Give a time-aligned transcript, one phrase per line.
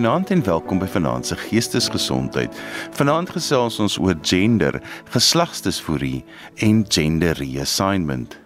[0.00, 2.54] Goeienaand en welkom by Vanaand se Geestesgesondheid.
[2.96, 4.78] Vanaand gesels ons oor gender,
[5.12, 6.22] geslagsdisforie
[6.64, 8.38] en gender reassignment.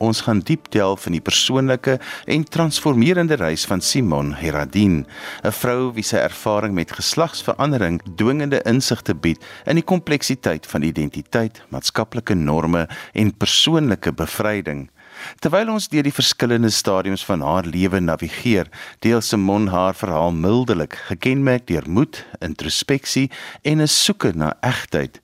[0.00, 5.04] Ons gaan diep delf in die persoonlike en transformerende reis van Simon Heradin,
[5.44, 11.62] 'n vrou wie sy ervaring met geslagsverandering dwingende insigte bied in die kompleksiteit van identiteit,
[11.68, 14.88] maatskaplike norme en persoonlike bevryding.
[15.40, 18.68] Terwyl ons deur die verskillende stadiums van haar lewe navigeer,
[18.98, 23.30] deel Simon haar verhaal mildelik, gekenmerk deur moed, introspeksie
[23.62, 25.20] en 'n soeke na egtheid.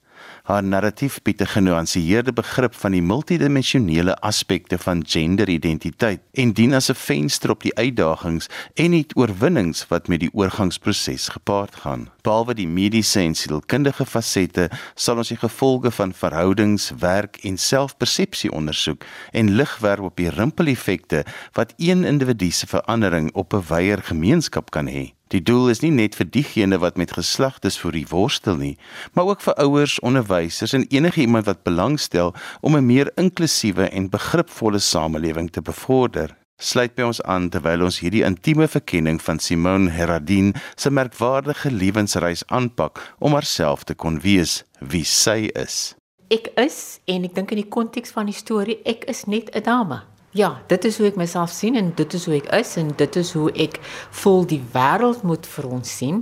[0.49, 6.89] Haar narratief bied 'n genuanceerde begrip van die multidimensionele aspekte van genderidentiteit en dien as
[6.89, 12.09] 'n venster op die uitdagings en die oorwinnings wat met die oorgangsproses gepaard gaan.
[12.23, 18.53] Behalwe die mediese en sielkundige fasette, sal ons die gevolge van verhoudings, werk en selfpersepsie
[18.53, 24.03] ondersoek en lig werp op die rimpeleffekte wat een individu se verandering op 'n wyeer
[24.03, 25.18] gemeenskap kan hê.
[25.29, 28.79] Die doel is nie net vir diegene wat met geslagdisforie worstel nie,
[29.13, 34.09] maar ook vir ouers, onderwysers en enige iemand wat belangstel om 'n meer inklusiewe en
[34.09, 36.37] begripvolle samelewing te bevorder.
[36.57, 42.43] Sluit by ons aan terwyl ons hierdie intieme verkenning van Simone Heradin se merkwaardige lewensreis
[42.47, 45.95] aanpak om haarself te kon wees wie sy is.
[46.29, 49.63] Ek is en ek dink in die konteks van die storie, ek is net 'n
[49.63, 50.18] dame.
[50.37, 53.17] Ja, dit is hoe ek myself sien en dit is hoe ek is en dit
[53.17, 53.79] is hoe ek
[54.21, 56.19] voel die wêreld moet vir ons sien.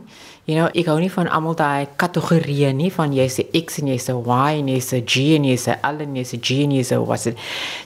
[0.46, 3.90] You know, ek hou nie van almal daai kategorieë nie van jy's 'n X en
[3.90, 6.62] jy's 'n Y en jy's 'n G en jy's 'n L en jy's 'n G
[6.62, 7.34] en jy's 'n wat.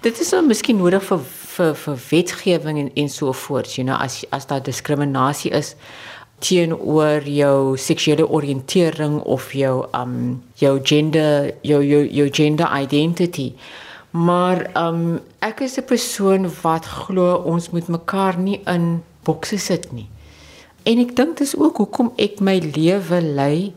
[0.02, 1.20] Dit is nou miskien nodig vir
[1.56, 5.74] vir vir wetgewing en en so voort, you know, as as daar diskriminasie is
[6.41, 13.54] teenoor jou seksuele oriëntering of jou um jou gender jou jou jou gender identity.
[14.11, 19.93] Maar um ek is 'n persoon wat glo ons moet mekaar nie in bokse sit
[19.93, 20.09] nie.
[20.82, 23.75] En ek dink dis ook hoekom ek my lewe lei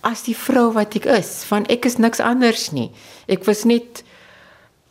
[0.00, 2.90] as die vrou wat ek is, van ek is niks anders nie.
[3.28, 4.04] Ek was net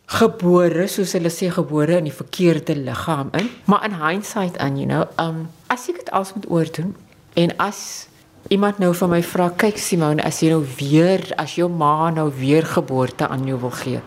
[0.10, 4.88] gebore, soos hulle sê gebore in die verkeerde liggaam in, maar in hindsight aan, you
[4.88, 6.96] know, um as ek dit als moet oordoen
[7.38, 8.09] en as
[8.50, 12.28] iemand nou van my vra, kyk Simone, as jy nou weer as jou ma nou
[12.34, 14.02] weer geboorte aan jou wil gee,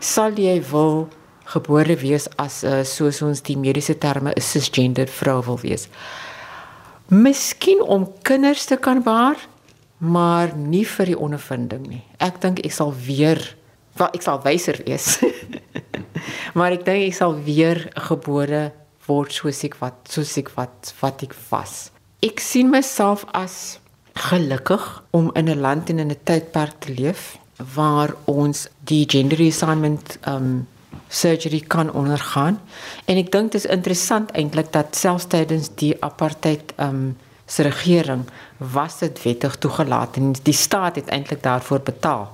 [0.00, 1.08] sal jy wil
[1.48, 5.88] gebore wees as 'n uh, soos ons die mediese terme 'n cisgender vrou wil wees.
[7.08, 9.36] Miskien om kinders te kan baar,
[9.98, 12.04] maar nie vir die ondervinding nie.
[12.18, 13.56] Ek dink ek sal weer
[13.96, 15.18] wel ek sal wyser wees.
[16.54, 18.72] maar ek dink ek sal weer gebore
[19.06, 21.90] word soos ek wat soos ek wat wat ek was.
[22.22, 23.78] Ek sien myself as
[24.18, 27.38] gelukkig om in 'n land en in 'n tydperk te leef
[27.74, 30.66] waar ons die gender reassignment um
[31.08, 32.60] surgery kan ondergaan.
[33.04, 38.24] En ek dink dit is interessant eintlik dat selfs tydens die apartheid um se regering
[38.56, 42.32] was dit wettig toegelaat en die staat het eintlik daarvoor betaal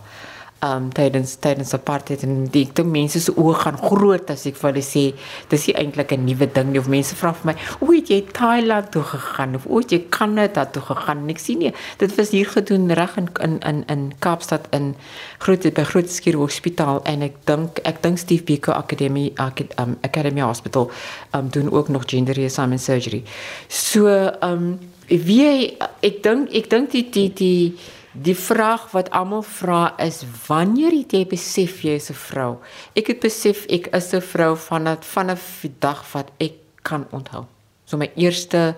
[0.64, 4.70] um tydens tydens apartheid en die dink mense se oë gaan groot as ek vir
[4.70, 5.04] hulle sê
[5.52, 8.20] dis nie eintlik 'n nuwe ding nie of mense vra vir my hoe het jy
[8.32, 11.24] Thailand toe gegaan of hoe het jy Kanada toe gegaan?
[11.24, 14.94] En ek sien nie dit was hier gedoen reg in in in in Kaapstad in
[15.38, 19.32] groot by Groot Skuur Hospitaal en ek dink ek dink Steve Biko Academy
[19.78, 20.90] um, Academy Hospital
[21.34, 23.22] um doen ook nog gender reassignment surgery.
[23.68, 24.08] So
[24.42, 27.76] um wie ek dink ek dink die die die
[28.14, 32.58] Die vraag wat almal vra is wanneer het jy besef jy is 'n vrou?
[32.94, 36.52] Ek het besef ek is 'n vrou vanaf vanaf die dag wat ek
[36.82, 37.44] kan onthou.
[37.84, 38.76] So my eerste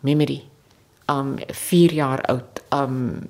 [0.00, 0.42] memory.
[1.06, 2.62] Um 4 jaar oud.
[2.72, 3.28] Um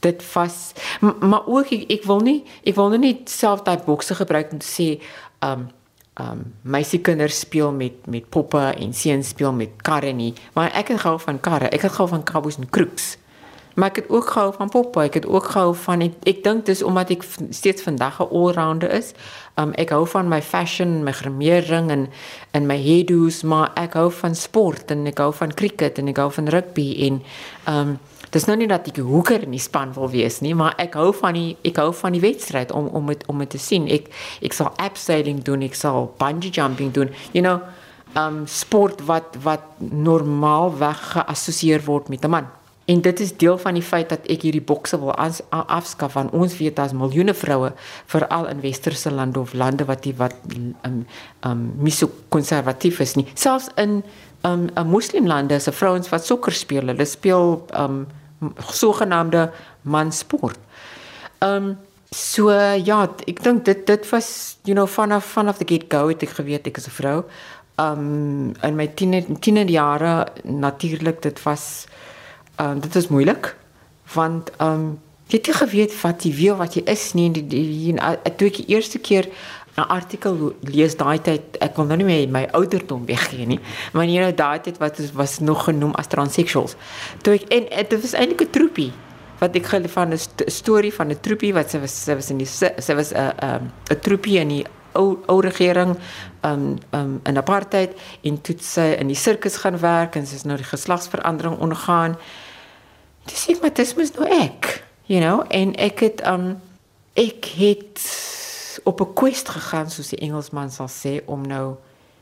[0.00, 4.52] dit was maar ook ek, ek wil nie ek wil nie self daai bokse gebruik
[4.52, 5.02] om te sê
[5.40, 5.68] um
[6.20, 11.00] um meisiekinders speel met met poppe en seuns speel met karre nie, maar ek het
[11.00, 11.68] gehou van karre.
[11.68, 13.16] Ek het gehou van kaboes en kroeks.
[13.74, 15.00] Maar ek het ook gehou van poppe.
[15.00, 18.90] Ek het ook gehou van ek, ek dink dis omdat ek steeds vandag 'n all-rounder
[18.90, 19.12] is.
[19.54, 22.08] Um ek hou van my fashion, my grimering en
[22.50, 26.16] en my hairdos, maar ek hou van sport en ek hou van cricket en ek
[26.16, 27.22] hou van rugby en
[27.66, 27.98] um
[28.30, 30.94] dis nou nie dat ek 'n hoeker in die span wil wees nie, maar ek
[30.94, 33.88] hou van die ek hou van die wedstryd om om het, om dit te sien.
[33.88, 34.08] Ek
[34.42, 37.10] ek sal abseiling doen, ek sal bungee jumping doen.
[37.32, 37.60] You know,
[38.16, 42.46] um sport wat wat normaal weg geassosieer word met 'n man.
[42.90, 46.30] En dit is deel van die feit dat ek hierdie bokse wil as, afskaf van
[46.34, 47.70] ons weet daar's miljoene vroue
[48.10, 50.34] veral in westerse lande of lande wat die wat
[50.86, 51.04] um
[51.46, 53.26] um nie so konservatief is nie.
[53.34, 54.00] Selfs in
[54.48, 56.86] um 'n moslimlande is 'n vrouens wat sokker speel.
[56.86, 58.06] Hulle speel um
[58.58, 59.52] sogenaamde
[59.82, 60.58] mansport.
[61.38, 61.78] Um
[62.10, 66.22] so ja, ek dink dit dit was you know vanaf vanaf the get go het
[66.22, 67.24] ek geweet ek is 'n vrou.
[67.80, 71.86] um in my tiener tiener jare natuurlik dit was
[72.60, 73.54] um dit is moeilik
[74.14, 74.98] want um
[75.30, 77.28] jy het nie geweet wat jy wie wat jy is nie.
[77.30, 79.28] Die, die, die, die, toe ek die eerste keer
[79.78, 83.60] 'n artikel lees daai tyd ek kon nou nie meer my ouderdom weggee nie
[83.94, 86.76] maar jy nou daai tyd wat was nog genoem as transsexuals
[87.22, 88.90] toe ek en dit was eintlik 'n troepie
[89.40, 92.30] wat ek gele van 'n st storie van 'n troepie wat sy was sy was
[92.30, 95.96] in die sy was 'n 'n 'n troepie in die ou ou regering
[96.42, 100.44] um um in apartheid en toe sy in die sirkus gaan werk en sy is
[100.44, 102.16] nou die geslagsverandering ondergaan
[103.26, 104.80] dis ek maar dis mos nou ek
[105.10, 105.44] you know?
[105.48, 106.60] En ek het um
[107.18, 107.98] ek het
[108.82, 111.74] op 'n quest gegaan soos die Engelsman sal sê om nou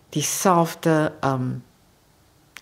[0.09, 1.63] dieselfde um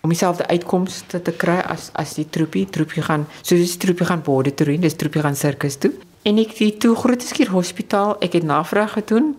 [0.01, 2.69] om dieselfde uitkomste te kry as as die troepie.
[2.69, 5.93] Troepie gaan so dis troepie gaan borde toe dis troepie gaan sirkus toe.
[6.21, 9.35] En ek het toe Grooteskuur Hospitaal ek het navraag gedoen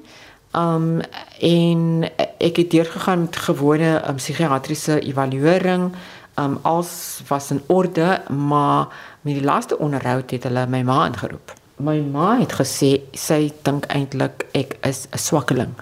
[0.53, 1.01] um
[1.41, 2.05] en
[2.39, 5.93] ek het deurgegaan met gewone um, psigiatriese evaluering
[6.39, 8.87] um als was in orde maar
[9.21, 11.53] met die laaste onderhoud het hulle my ma ingeroep.
[11.77, 15.75] My ma het gesê sy dink eintlik ek is 'n swakkeling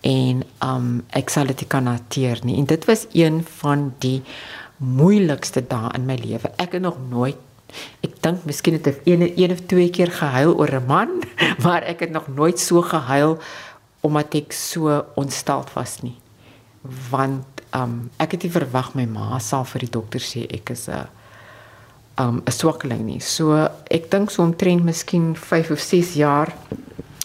[0.00, 2.56] en um ek sal dit kan hanteer nie.
[2.56, 4.22] En dit was een van die
[4.76, 6.50] moeilikste dae in my lewe.
[6.56, 7.36] Ek het nog nooit
[8.02, 11.08] ek dink miskien het ek een, een of twee keer gehuil oor 'n man
[11.64, 13.38] maar ek het nog nooit so gehuil
[14.00, 16.16] omdat ek so ontstel was nie.
[17.10, 20.88] Want um ek het nie verwag my ma sal vir die dokter sê ek is
[20.88, 21.06] 'n
[22.18, 23.20] um 'n swakkeling nie.
[23.20, 26.52] So ek dink so omtrent miskien 5 of 6 jaar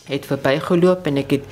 [0.08, 1.46] het verbygeloop en ek het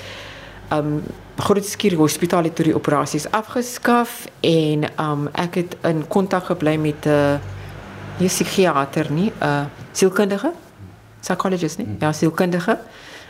[0.71, 1.03] um
[1.37, 7.09] Grootskier Hospitaal het die operasies afgeskaf en um ek het in kontak gebly met 'n
[7.09, 7.39] uh,
[8.19, 10.51] nie psigiater nie, 'n uh, sielkundige,
[11.21, 12.79] psychologist nie, ja, sielkundige.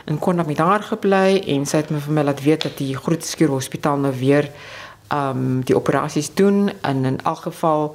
[0.04, 2.96] En kon met haar gebly en sy het my vir my laat weet dat die
[2.96, 4.50] Grootskier Hospitaal nou weer
[5.14, 7.94] um die operasies doen en in elk geval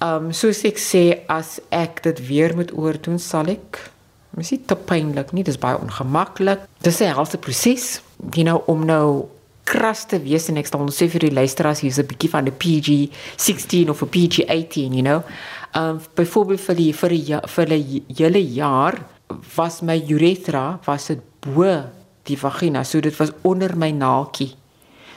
[0.00, 3.90] Um soos ek sê as ek dit weer moet oordoen sal ek
[4.30, 6.62] Mens dit te pynlik nie, dis baie ongemaklik.
[6.86, 8.00] Dis 'n hele proses,
[8.34, 9.28] you know, om nou
[9.64, 12.46] kras te wees en ek stel ons sê vir die luisteraars hier's 'n bietjie van
[12.46, 15.22] 'n PG16 of 'n PG18, you know.
[15.74, 18.94] Um byvoorbeeld vir die vir die vir die hele jaar
[19.56, 21.84] was my urethra was dit bo
[22.24, 24.59] die vagina, so dit was onder my naaltjie.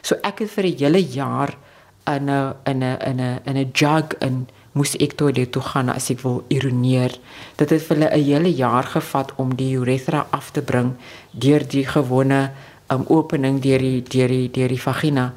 [0.03, 1.57] So ek het vir 'n hele jaar
[2.05, 5.89] in 'n in 'n in 'n in 'n jug in moes ek toilet toe gaan
[5.89, 7.13] as ek wil urineer.
[7.55, 10.95] Dit het vir hulle 'n hele jaar gevat om die urethra af te bring
[11.31, 12.51] deur die gewone
[12.89, 15.33] um, opening deur die deur die deur die vagina.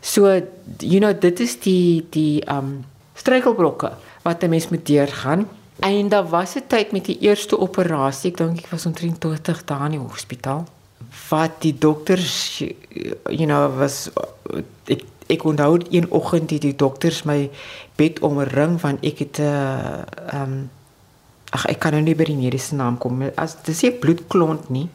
[0.00, 0.26] So
[0.80, 3.92] you know dit is die die um struikelblokke
[4.22, 5.48] wat 'n mens moet deurgaan.
[5.80, 9.64] En daar was 'n tyd met die eerste operasie, ek dink ek was omtrent 20
[9.64, 10.66] dae in die hospitaal.
[11.28, 12.58] Wat die dokters
[13.28, 14.10] you know was
[14.86, 17.50] ek ek onthou een oggend het die dokters my
[17.96, 20.02] bed omring want ek het 'n uh,
[20.32, 20.70] ehm um,
[21.50, 24.68] ag ek kan nou nie by die mediese naam kom as dit is nie bloedklont
[24.70, 24.88] nie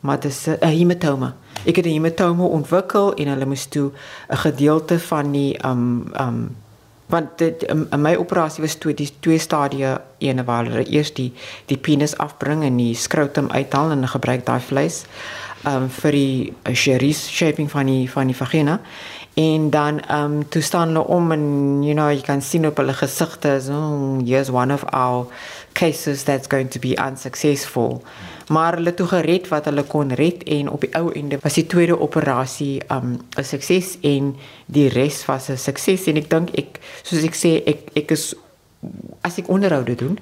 [0.00, 1.34] maar dit is 'n hematoma.
[1.64, 3.90] Ek het 'n hematoma ontwikkel en hulle moes toe
[4.28, 6.56] 'n gedeelte van die ehm um, ehm um,
[7.06, 9.86] want dit in um, my operasie was toe die twee stadie
[10.18, 11.32] ene waar hulle eers die
[11.66, 15.02] die penis afbring en die skrotum uithaal en gebruik daai vleis.
[15.02, 18.80] ehm um, vir die uh, shaping van die van die vagina.
[19.36, 22.94] En dan um, toe staan hulle om en you know you can see op hulle
[22.94, 25.26] gesigte so oh, here's one of our
[25.72, 28.02] cases that's going to be unsuccessful.
[28.48, 31.66] Maar hulle toe gered wat hulle kon red en op die ou einde was die
[31.66, 34.36] tweede operasie ehm, 'n um, sukses en
[34.66, 38.34] die res was 'n sukses en ek dink ek soos ek sê ek ek is
[39.20, 40.18] as ek onderhoude doen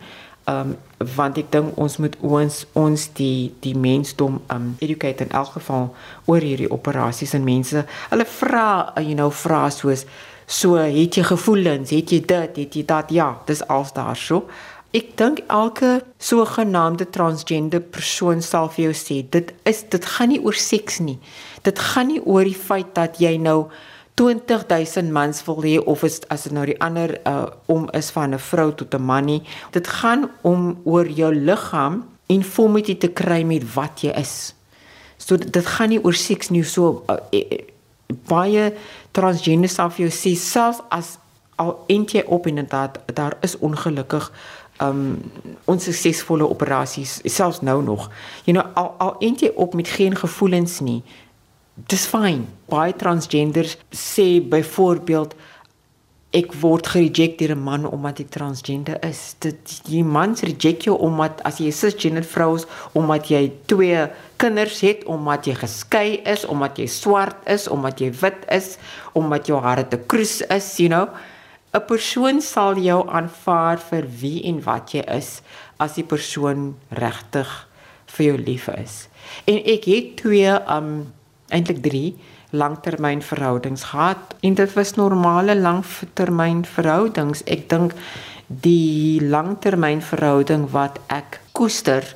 [0.50, 0.76] um
[1.16, 5.90] want ek dink ons moet ons ons die die mensdom um educate in elk geval
[6.30, 8.68] oor hierdie operasies en mense hulle vra
[9.00, 10.06] you know vra soos
[10.46, 11.90] so het jy gevoelens?
[11.90, 12.56] Het jy dit?
[12.56, 13.10] Het jy dat?
[13.10, 14.48] Ja dis als daar so.
[14.94, 20.40] Ek dink elke sogenaamde transgender persoon sal vir jou sê dit is dit gaan nie
[20.44, 21.18] oor seks nie.
[21.66, 23.64] Dit gaan nie oor die feit dat jy nou
[24.14, 28.34] 20000 mans wil hê of is, as dit nou die ander uh, om is van
[28.34, 29.42] 'n vrou tot 'n man nie.
[29.70, 34.54] Dit gaan om oor jou liggaam en vormity te kry met wat jy is.
[35.16, 37.58] So dit, dit gaan nie oor seks nie so uh, uh,
[38.28, 38.72] baie
[39.10, 41.18] transgender self jou sê selfs as
[41.56, 44.32] al eintjie op en dat daar is ongelukkig
[44.82, 45.22] um
[45.64, 48.10] onsuksesvolle operasies selfs nou nog.
[48.44, 51.02] You know al al eintjie op met geen gevoelens nie
[51.74, 52.44] dis fyn.
[52.70, 55.34] Baie transgenders sê byvoorbeeld
[56.34, 59.36] ek word gereject deur 'n man omdat ek transgender is.
[59.38, 64.10] Dit die mans reject jou omdat as jy 'n cisgender vrou is, omdat jy twee
[64.36, 68.78] kinders het, omdat jy geskei is, omdat jy swart is, omdat jy wit is,
[69.12, 71.08] omdat jou hare te kroes is, you know.
[71.74, 75.42] 'n Persoon sal jou aanvaar vir wie en wat jy is
[75.78, 77.68] as die persoon regtig
[78.06, 79.08] vir jou lief is.
[79.46, 81.12] En ek het twee um
[81.48, 82.16] eintlik 3
[82.54, 87.42] langtermynverhoudings gehad en dit was normale langtermynverhoudings.
[87.44, 87.92] Ek dink
[88.46, 92.14] die langtermynverhouding wat ek koester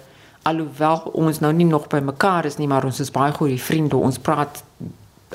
[0.49, 3.97] alhoewel ons nou nie nog by mekaar is nie, maar ons is baie goeie vriende.
[3.97, 4.63] Ons praat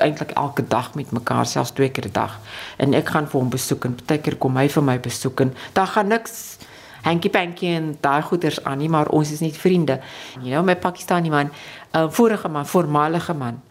[0.02, 2.40] eintlik elke dag met mekaar, selfs twee keer 'n dag.
[2.76, 5.54] En ek gaan vir hom besoek en baie keer kom hy vir my besoek en
[5.72, 6.58] daar gaan niks
[7.02, 10.00] hanky panky en daai goeders aan nie, maar ons is net vriende.
[10.40, 11.50] You know, my Pakistani man,
[11.92, 13.62] 'n uh, vorige man, voormalige man.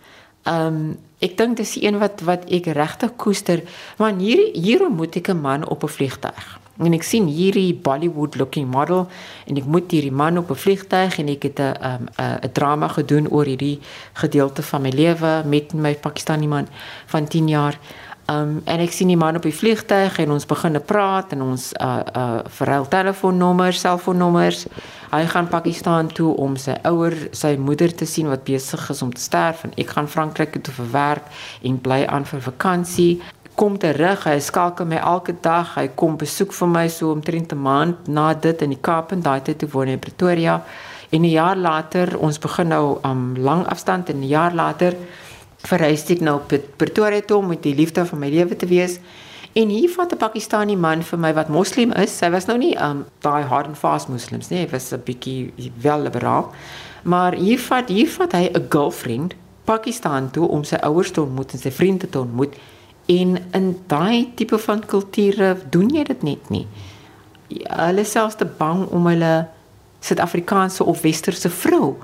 [0.44, 3.64] Ehm um, ek dink dis een wat wat ek regtig koester.
[3.98, 6.60] Want hier hier moet ek 'n man op 'n vliegtuig.
[6.78, 9.08] En ek sien hierdie Bollywood looking model
[9.46, 12.10] en ek moet hierdie man op 'n vliegtuig en ek het 'n 'n
[12.44, 13.80] 'n drama gedoen oor hierdie
[14.14, 16.68] gedeelte van my lewe met my Pakistani man
[17.06, 17.80] van 10 jaar.
[18.32, 21.66] Um en ek sien die man op die vliegtuig en ons begin praat en ons
[21.76, 24.66] uh uh verhuil telefoonnommers, selfoonnommers.
[25.12, 29.12] Hy gaan Pakistan toe om sy ouer, sy moeder te sien wat besig is om
[29.14, 31.28] te sterf en ek gaan Frankryk toe vir werk
[31.68, 33.22] en bly aan vir vakansie.
[33.60, 35.76] Kom terug, hy skakel my elke dag.
[35.76, 39.22] Hy kom besoek vir my so omtrent 'n maand na dit in die Kaap en
[39.22, 40.64] daai tyd toe woon hy in Pretoria.
[41.12, 44.96] En 'n jaar later, ons begin nou um lang afstand en 'n jaar later
[45.68, 49.00] verhuis ek nou op Pretoria toe om met die liefde van my lewe te wees.
[49.54, 52.20] En hier vat 'n Pakistani man vir my wat moslim is.
[52.20, 55.72] Hy was nou nie um daai hard and fast moslems nie, hy was 'n bietjie
[55.82, 56.52] wel liberaal.
[57.04, 61.54] Maar hier vat hier vat hy 'n girlfriend Pakistan toe om sy ouers te ontmoet
[61.54, 62.56] en sy vriende te ontmoet.
[63.06, 66.68] En in daai tipe van kulture doen jy dit net nie.
[67.68, 69.48] Hulle selfs te bang om hulle
[70.00, 71.96] Suid-Afrikaanse of westerse vrou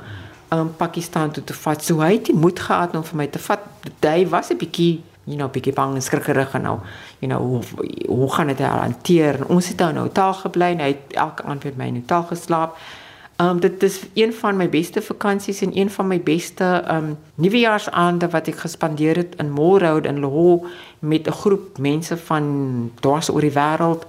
[0.52, 1.84] um, Pakistan toe te vat.
[1.84, 3.60] So hy het die moed gehad om vir my te vat.
[4.02, 6.80] Hy was 'n bietjie, you know, bietjie bang en skrikkerig en nou,
[7.20, 7.62] you know, hoe
[8.08, 9.36] hoe gaan dit hanteer?
[9.36, 11.86] En ons het nou in 'n hotel gebly en hy het elke aand met my
[11.86, 12.78] in 'n hotel geslaap.
[13.42, 18.30] Um dit is een van my beste vakansies en een van my beste um nuwejaarsaande
[18.30, 20.68] wat ek gespandeer het in Mall Road in Lahore
[21.00, 24.06] met 'n groep mense van dwars oor die wêreld.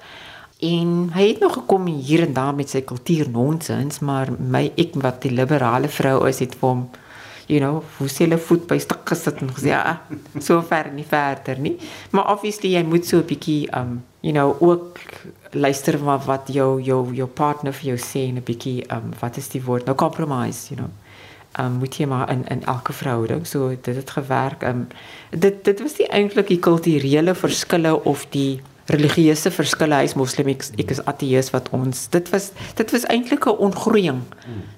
[0.61, 4.99] En hy het nog gekom hier en daar met sy kultuur nonsens, maar my ek
[5.01, 6.89] wat die liberale vrou is het vir hom
[7.51, 9.97] you know, hoe sê hulle voet by stuk gesit en gesê ja,
[10.39, 11.75] so ver nie verder nie.
[12.15, 14.99] Maar obviously jy moet so 'n bietjie um you know ook
[15.53, 19.37] luister maar wat jou jou jou partner vir jou sê en 'n bietjie um wat
[19.37, 19.87] is die woord?
[19.87, 20.91] Nou compromise, you know.
[21.59, 24.63] Um moet jy maar in in elke verhouding so dit het gewerk.
[24.63, 24.87] Um
[25.31, 30.67] dit dit was nie eintlik die kulturele verskille of die religieuse verskille hy's moslim ek,
[30.79, 34.23] ek is ateës wat ons dit was dit was eintlik 'n ongroeiing.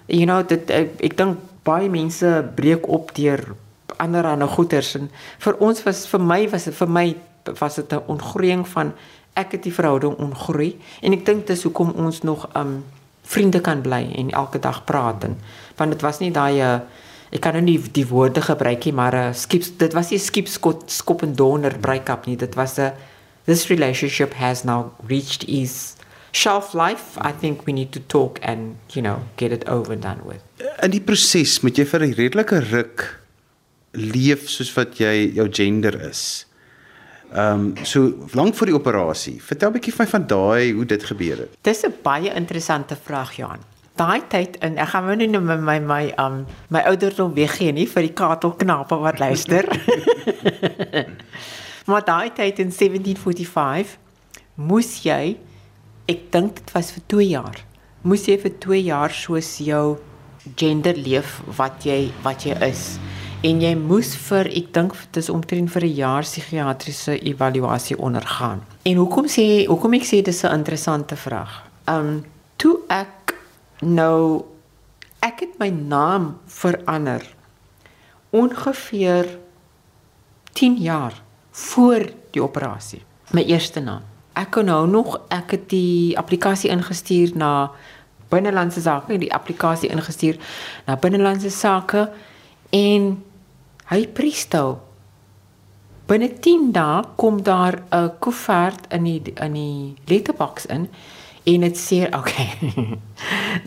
[0.07, 3.55] You know dit ek, ek dink baie mense breek op deur
[3.97, 7.07] ander ander goeters en vir ons was vir my was dit vir my
[7.61, 8.93] was dit 'n ongroeiing van
[9.35, 12.85] ek het die verhouding ongroei en ek dink dis hoekom ons nog um
[13.23, 15.39] vriende kan bly en elke dag praat en
[15.77, 16.81] want dit was nie daai uh,
[17.33, 20.19] ek kan nou nie die woorde gebruik nie maar 'n uh, skiep dit was nie
[20.19, 22.93] skiep skop, en donder break up nie dit was 'n
[23.45, 25.97] this relationship has now reached its
[26.33, 27.19] shelf life.
[27.21, 30.43] I think we need to talk and, you know, get it over and done with.
[30.83, 33.05] In die proses moet jy vir 'n redelike ruk
[33.93, 36.47] leef soos wat jy jou gender is.
[37.33, 39.41] Ehm um, so lank voor die operasie.
[39.43, 41.51] Vertel 'n bietjie vir my van daai hoe dit gebeur het.
[41.63, 43.61] Dis 'n baie interessante vraag, Johan.
[43.97, 47.87] Daai tyd in ek gaan nou nie my my my um my ouderdom weggee nie
[47.87, 49.65] vir die katelknape wat luister.
[51.87, 53.99] Maar daai tyd in 1745
[54.55, 55.37] moes jy
[56.11, 57.59] ek dink dit was vir 2 jaar.
[58.03, 59.99] Moes jy vir 2 jaar soos jou
[60.59, 62.99] gender leef wat jy wat jy is.
[63.43, 68.63] En jy moes vir ek dink dit is omtrent vir 'n jaar psigiatriese evaluasie ondergaan.
[68.85, 71.63] En hoekom sê hoekom ek sê dis 'n interessante vraag.
[71.89, 72.25] Um
[72.57, 73.35] toe ek
[73.81, 74.45] nou
[75.21, 77.23] ek het my naam verander
[78.31, 79.39] ongeveer
[80.53, 81.13] 10 jaar
[81.53, 83.03] voor die operasie.
[83.31, 84.05] My eerste naam.
[84.33, 87.71] Ek kon nou nog ek het die aplikasie ingestuur na
[88.33, 90.39] binnelandse sake, die aplikasie ingestuur
[90.87, 92.07] na binnelandse sake
[92.73, 93.11] en
[93.93, 94.81] hy presto.
[96.09, 100.89] Binne 10 dae kom daar 'n koevert in die in die letterbox in
[101.45, 102.49] en dit sê okay.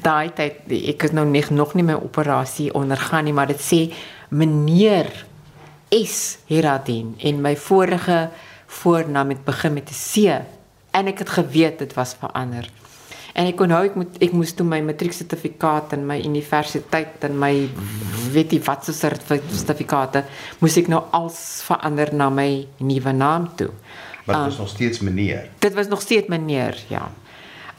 [0.02, 3.94] Daai tyd ek het nou net nog nie my operasie ondergaan nie, maar dit sê
[4.30, 5.26] meneer
[6.04, 8.30] S Heradin en my vorige
[8.66, 10.16] voornaam het begin met 'n C
[10.92, 12.70] en ek het geweet dit was verander.
[13.34, 17.70] En ek onthou ek moet ek moes toe my matrieksertifikaat en my universiteit en my
[18.32, 20.24] weet nie wat se sertifikate
[20.60, 23.72] moes ek nou als verander na my nuwe naam toe.
[24.26, 25.50] Maar dit was um, nog steeds meneer.
[25.60, 27.12] Dit was nog steeds meneer, ja.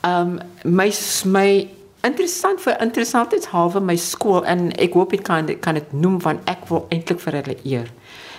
[0.01, 0.93] Ehm um, my
[1.25, 1.69] my
[2.07, 6.69] interessant vir interessantheidshalwe my skool en ek hoop ek kan kan dit noem van ek
[6.71, 7.91] wil eintlik vir hulle eer.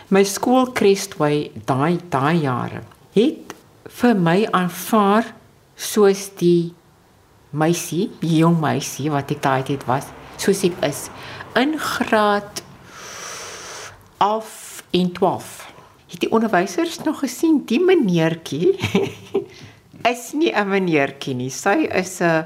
[0.10, 2.84] My skool Crestway daai daai jare
[3.16, 3.54] het
[4.00, 5.34] vir my aanvaar
[5.76, 6.74] soos die
[7.52, 10.08] meisie, die jong meisie wat ek daai tyd was,
[10.38, 11.08] soos ek is
[11.58, 12.64] in graad
[14.24, 15.68] af in 12.
[16.08, 18.76] Het die onderwysers nog gesien die meneertjie
[20.12, 21.50] is nie 'n meneertjie nie.
[21.50, 22.46] Sy is 'n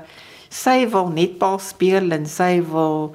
[0.51, 3.13] sy wil netbal speel en sy wil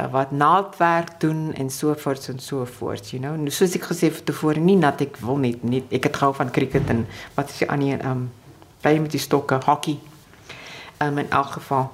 [0.00, 3.36] uh, wat naaldwerk doen en so voort en so voort, you know.
[3.38, 6.32] Nou soos ek gesê het tevore, nie dat ek wil net net ek het gehou
[6.36, 7.04] van cricket en
[7.38, 8.26] wat is die ander um
[8.82, 9.96] play met die stokke, hockey.
[11.02, 11.88] Um in elk geval.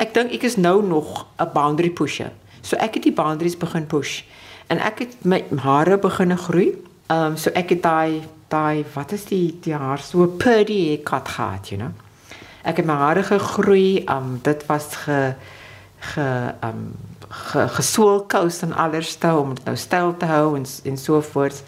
[0.00, 2.32] Ek dink ek is nou nog 'n boundary pusher.
[2.62, 4.24] So ek het die boundaries begin push
[4.68, 6.72] en ek het my hare begin groei.
[7.10, 11.68] Um so ek het daai daai wat is die die haar so purdy cut gehad,
[11.68, 12.05] you know
[12.66, 14.04] ek het my hare gegroei.
[14.10, 15.34] Um dit was ge
[16.12, 16.26] ge
[16.64, 16.94] um
[17.28, 21.62] ge, gesoolkous en allerste om dit nou styl te hou en en so voort.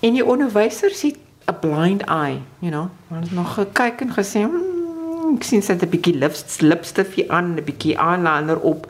[0.00, 1.18] En die onderwysers het
[1.48, 2.88] 'n blind eye, you know.
[3.08, 7.32] Hulle het nog gekyk en gesê, mmm, ek sien sy het 'n bietjie lips lipstifie
[7.32, 8.86] aan, 'n bietjie eyeliner op.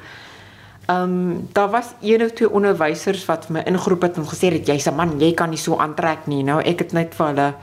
[0.86, 4.66] Ehm um, daar was een of twee onderwysers wat my ingeroep het en gesê het
[4.66, 6.42] jy's 'n man, jy kan nie so aantrek nie.
[6.42, 7.54] Nou ek het net vir hulle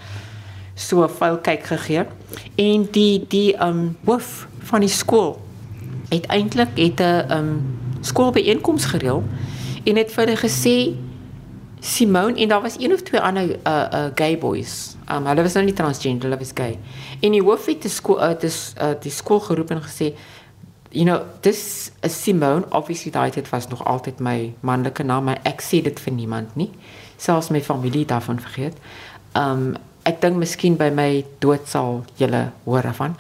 [0.75, 2.05] so 'n vuil kyk gegee
[2.55, 5.41] en die die um hoof van die skool
[6.09, 7.49] het eintlik het 'n um
[8.01, 9.23] skoolbeeenkoms gereël
[9.83, 10.95] en het vir hulle gesê
[11.85, 14.95] Simone en daar was een of twee ander uh uh gay boys.
[15.11, 16.79] Um hulle was nou nie transgender, hulle was gay.
[17.19, 20.13] En die hoof het die skool uh, dis uh die skool geroep en gesê
[20.89, 25.39] you know this is Simone obviously daai het was nog altyd my manlike naam, maar
[25.43, 26.71] ek sê dit vir niemand nie.
[27.17, 28.77] Selfs my familie daarvan vergeet.
[29.33, 33.17] Um ek dink miskien by my dood sal julle hoor van.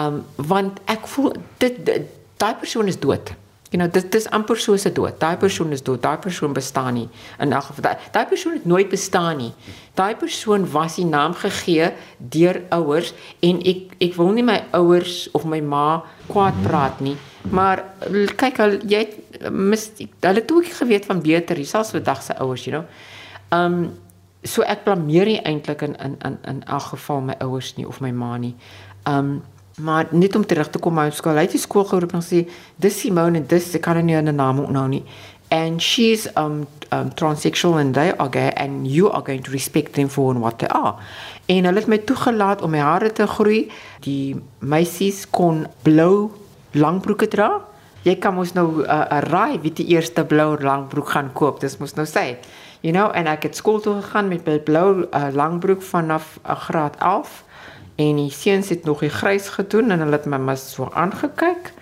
[0.00, 1.78] Um want ek voel dit
[2.40, 3.34] daai persoon is dood.
[3.72, 5.18] You know, dit dis amper soos 'n dood.
[5.18, 6.02] Daai persoon is dood.
[6.02, 7.08] Daai persoon bestaan nie.
[7.40, 9.52] In elk geval daai persoon het nooit bestaan nie.
[9.94, 15.28] Daai persoon was die naam gegee deur ouers en ek ek wil nie my ouers
[15.32, 17.16] of my ma kwaad praat nie.
[17.50, 17.84] Maar
[18.36, 19.08] kyk al jy
[19.50, 19.90] mis
[20.20, 22.86] hulle het ook geweet van beter, selfs vandag se ouers, you know.
[23.50, 23.96] Um
[24.42, 28.00] so ek blameer nie eintlik in in in in elk geval my ouers nie of
[28.00, 28.54] my ma nie.
[29.06, 29.42] Um
[29.80, 31.38] maar net om terug te kom by skool.
[31.38, 32.42] Hy het die skool geroep en sê
[32.76, 35.04] dis Simone en dis ek kan nie 'n naam onthou nie.
[35.50, 39.92] And she's um um transsexual and they are gay and you are going to respect
[39.94, 40.96] them for what they are.
[41.46, 43.70] En hulle het my toegelaat om my hare te groei.
[44.00, 46.30] Die meisies kon blou
[46.72, 47.60] langbroeke dra.
[48.02, 51.60] Jy kan mos nou 'n uh, raai wie die eerste blou langbroek gaan koop.
[51.60, 52.36] Dis mos nou sê
[52.82, 56.56] you know en ek het skool toe gegaan met my blou uh, langbroek vanaf uh,
[56.66, 57.42] graad 11
[58.02, 61.72] en die seuns het nog die grys gedoen en hulle het my maar so aangekyk.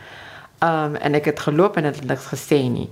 [0.61, 2.89] Um en ek het geloop en het niks gesê nie.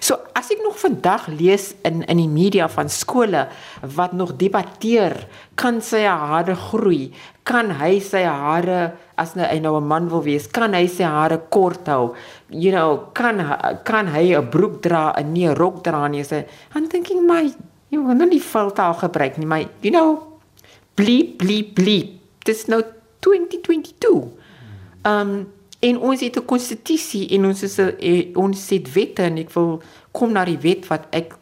[0.00, 3.46] So as ek nog vandag lees in in die media van skole
[3.94, 5.14] wat nog debatteer,
[5.54, 7.12] kan sy hare groei?
[7.46, 11.04] Kan hy sy hare as nou hy nou 'n man wil wees, kan hy sy
[11.04, 12.14] hare kort hou?
[12.48, 13.40] You know, kan
[13.84, 16.24] kan hy 'n broek dra en nie 'n rok dra nie?
[16.24, 17.52] Sy I'm thinking my
[17.90, 20.22] jy moet nou nie filtaal gebruik nie, my you know,
[20.94, 22.20] bleep bleep bleep.
[22.44, 22.82] Dis nou
[23.20, 24.28] 2022.
[25.04, 25.46] Um
[25.78, 29.50] En ons het 'n konstitusie en ons is 'n eh, ons het wette en ek
[29.50, 31.34] wil kom na die wet wat ek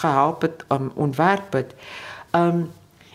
[0.00, 1.74] gehelp het um, ontwerp het.
[2.30, 2.70] Um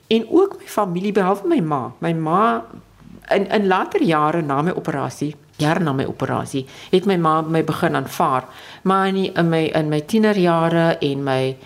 [0.07, 1.93] en ook my familie behalwe my ma.
[1.97, 2.65] My ma
[3.29, 7.63] in in later jare na my operasie, jare na my operasie, het my ma my
[7.63, 8.45] begin aanvaar.
[8.83, 11.57] Maar in, die, in my in my tienerjare en my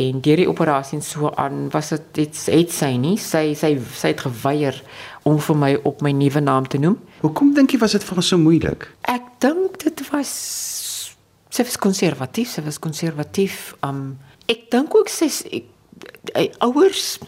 [0.00, 3.74] en deur die operasie en so aan was dit dit het sy nie sy sy
[3.96, 4.78] sy het geweier
[5.28, 6.96] om vir my op my nuwe naam te noem.
[7.20, 8.88] Hoekom dink jy was dit vir haar so moeilik?
[9.02, 10.32] Ek dink dit was
[11.50, 13.74] sy was konservatief, sy was konservatief.
[13.84, 14.18] Um
[14.50, 15.28] ek dink ook sy
[16.64, 17.18] ouers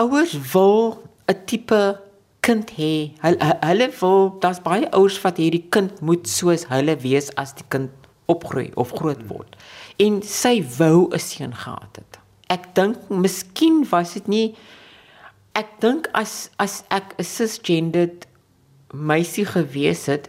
[0.00, 1.82] ouers wil 'n tipe
[2.42, 3.12] kind hê.
[3.22, 7.66] Hulle hulle wil daar's baie ouers wat hierdie kind moet soos hulle wees as die
[7.70, 7.90] kind
[8.30, 9.56] opgroei of groot word.
[10.02, 12.18] En sy wou 'n seun gehad het.
[12.50, 14.54] Ek dink miskien was dit nie
[15.54, 18.26] ek dink as as ek 'n cisgendered
[18.92, 20.28] meisie gewees het,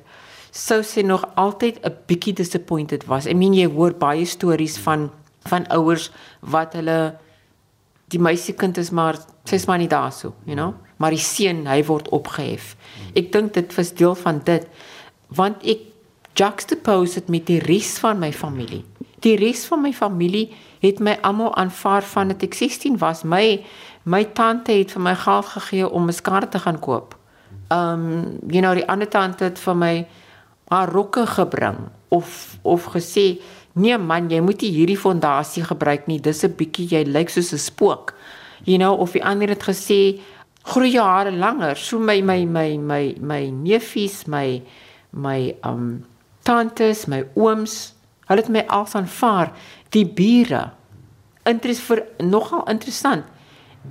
[0.52, 3.26] sou sy nog altyd 'n bietjie disappointed was.
[3.26, 5.12] I mean jy hoor baie stories van
[5.45, 7.17] van ouers wat hulle
[8.08, 10.73] die meisiekind is maar Sy's maar nie daar so, you know.
[11.04, 12.78] Maar die seun, hy word opgehef.
[13.20, 14.68] Ek dink dit was deel van dit
[15.34, 15.82] want ek
[16.38, 18.84] juxtapose dit met die res van my familie.
[19.26, 20.52] Die res van my familie
[20.84, 23.24] het my almal aanvaar van dat ek 16 was.
[23.28, 23.60] My
[24.04, 27.16] my tante het vir my geld gegee om 'n skare te gaan koop.
[27.72, 30.08] Um you know die ander tante het vir my
[30.70, 33.42] haar rokke gebring of of gesê
[33.74, 37.54] nee man jy moet nie hierdie fondasie gebruik nie dis 'n bietjie jy lyk soos
[37.54, 38.13] 'n spook
[38.63, 40.20] you know of die ander het gesê
[40.63, 41.78] groei jou hare langer.
[41.78, 44.62] So my my my my my neefies my
[45.12, 46.06] my um
[46.43, 47.93] tantes my ooms
[48.28, 49.52] hulle het my als aanvaar.
[49.89, 50.71] Die bure
[51.45, 53.26] interess vir nogal interessant.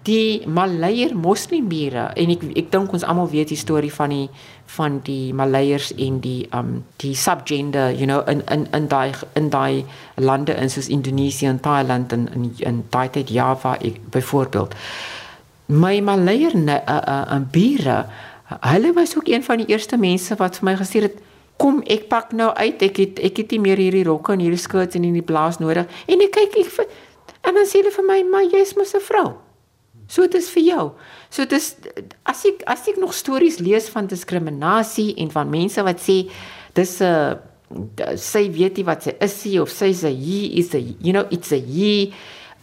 [0.08, 4.28] Die Malayer moslimbure en ek ek dink ons almal weet die storie van die
[4.72, 9.50] van die Malayers en die um die subgender you know in in in daai in
[9.52, 9.84] daai
[10.16, 14.74] lande in soos Indonesië en Thailand en in in daai tyd Java ek byvoorbeeld
[15.66, 18.06] my Malayer 'n 'n bure
[18.60, 21.20] hulle was ook een van die eerste mense wat vir my gesê het
[21.56, 22.82] kom ek pak nou uit.
[22.82, 25.86] Ek het ek het nie meer hierdie rokke en hierdie skirts en hierdie blaas nodig.
[26.06, 26.98] En ek kyk ek
[27.42, 29.38] en dan sê hulle vir my maar jy's mos 'n vrou.
[30.08, 30.90] So dit is vir jou.
[31.30, 31.76] So dit is
[32.24, 36.30] as ek as ek nog stories lees van diskriminasie en van mense wat sê
[36.74, 37.36] dis 'n uh,
[38.16, 41.26] sy weet nie wat sy is nie of sy sê hy is 'n you know
[41.30, 42.12] it's a he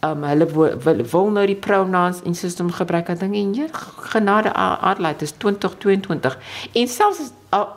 [0.06, 3.06] um hulle wil wil nou die pronouns in sisteem gebruik.
[3.06, 3.68] Dan dink jy
[4.12, 6.38] genade Adelaide is 2022
[6.72, 7.32] en selfs is,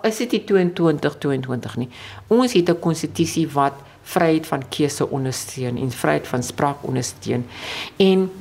[0.08, 1.90] is dit die 22 22 nie.
[2.28, 7.46] Ons het 'n konstitusie wat vryheid van keuse ondersteun en vryheid van spraak ondersteun.
[7.98, 8.32] En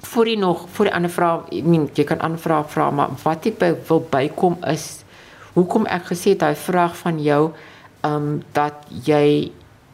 [0.00, 3.46] voor jy nog voor die ander vraag, ek meen jy kan aanvra vra maar wat
[3.46, 5.04] ek by, wil bykom is
[5.52, 7.52] hoekom ek gesê het daai vraag van jou
[8.02, 8.74] ehm um, dat
[9.06, 9.52] jy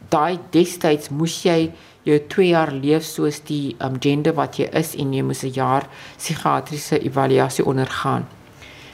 [0.09, 1.71] daai destyds moes jy
[2.03, 5.53] jou 2 jaar leef soos die um, gender wat jy is en jy moes 'n
[5.53, 8.27] jaar psigiatriese evaluasie ondergaan.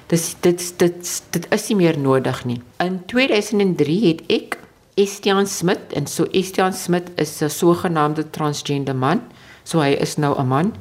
[0.08, 2.62] Dis dit dit dit is nie meer nodig nie.
[2.80, 4.58] In 2003 het ek
[4.96, 9.22] Estian Smit en so Estian Smit is 'n sogenaamde transgender man.
[9.64, 10.74] So hy is nou 'n man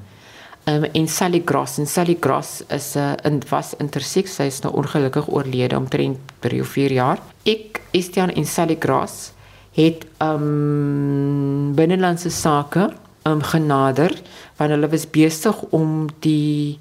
[0.64, 4.60] um, en Sally Gross en Sally Gross is 'n uh, in was interseks sy is
[4.60, 9.32] nou ongelukkig oorlede omtrent 3 of 4 jaar ek Estian en Sally Gross
[9.74, 12.90] het um binnelandse sake
[13.26, 14.12] um genader
[14.56, 16.78] want hulle was besig om die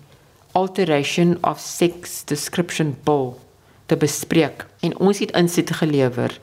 [0.52, 3.34] alteration of sex description bill
[3.86, 6.38] te bespreek en ons het insette gelewer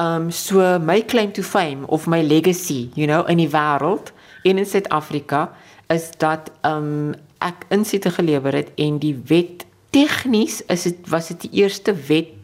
[0.00, 4.58] um so my claim to fame of my legacy you know in die wêreld en
[4.58, 5.50] in Suid-Afrika
[5.90, 11.48] is dat um ek insiete gelewer het en die wet tegnies is dit was dit
[11.48, 12.36] die eerste wet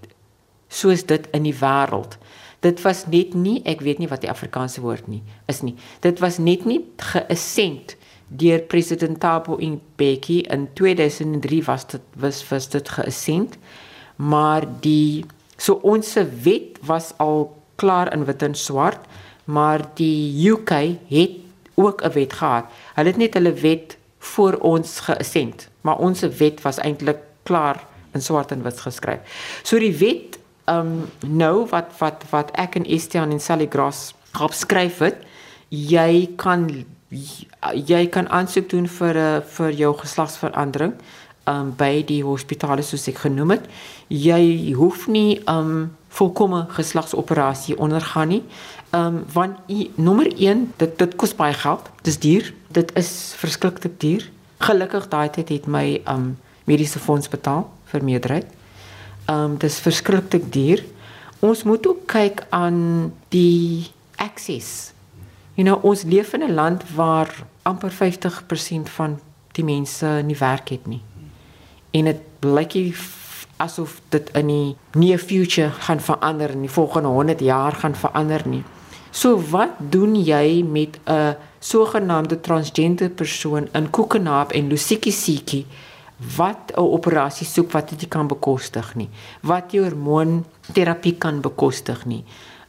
[0.69, 2.17] soos dit in die wêreld.
[2.61, 5.77] Dit was net nie, ek weet nie wat die Afrikaanse woord nie is nie.
[6.01, 6.81] Dit was net nie
[7.13, 7.97] geassent
[8.29, 13.59] deur president Thabo Mbeki in 2003 was dit was was dit geassent.
[14.17, 15.25] Maar die
[15.57, 19.05] so ons wet was al klaar in wit en swart,
[19.45, 20.73] maar die UK
[21.09, 21.31] het
[21.75, 22.65] ook 'n wet gehad.
[22.95, 28.23] Hulle het net hulle wet voor ons geassent, maar ons wet was eintlik klaar in
[28.23, 29.21] swart en wit geskryf.
[29.63, 30.39] So die wet
[30.71, 35.23] um nou wat wat wat ek en Estian en Sally Gross opskryf het,
[35.69, 36.69] jy kan
[37.75, 40.95] jy kan aansoek doen vir 'n uh, vir jou geslagsverandering
[41.47, 43.65] um by die hospitale soos ek genoem het.
[44.09, 48.43] Jy hoef nie um volkomme geslagsoperasie ondergaan nie.
[48.91, 51.91] Ehm um, want i, nommer 1, dit dit kos baie geld.
[52.03, 52.53] Dis duur.
[52.73, 54.31] Dit is verskriklik duur.
[54.59, 58.56] Gelukkig daai tyd het my ehm um, mediese fonds betaal vir meerderheid.
[59.27, 60.85] Ehm um, dis verskriklik duur.
[61.39, 64.93] Ons moet ook kyk aan die access.
[65.55, 69.19] You know, ons leef in 'n land waar amper 50% van
[69.53, 71.03] die mense nie werk het nie.
[71.91, 72.73] En dit blyk
[73.57, 78.43] asof dit in die near future gaan verander in die volgende 100 jaar gaan verander
[78.45, 78.63] nie.
[79.11, 85.67] So wat doen jy met 'n sogenaamde transgender persoon in Koekenaap en Lusikisiki
[86.37, 89.09] wat 'n operasie soek wat dit kan bekostig nie,
[89.41, 92.25] wat jou hormoonterapie kan bekostig nie.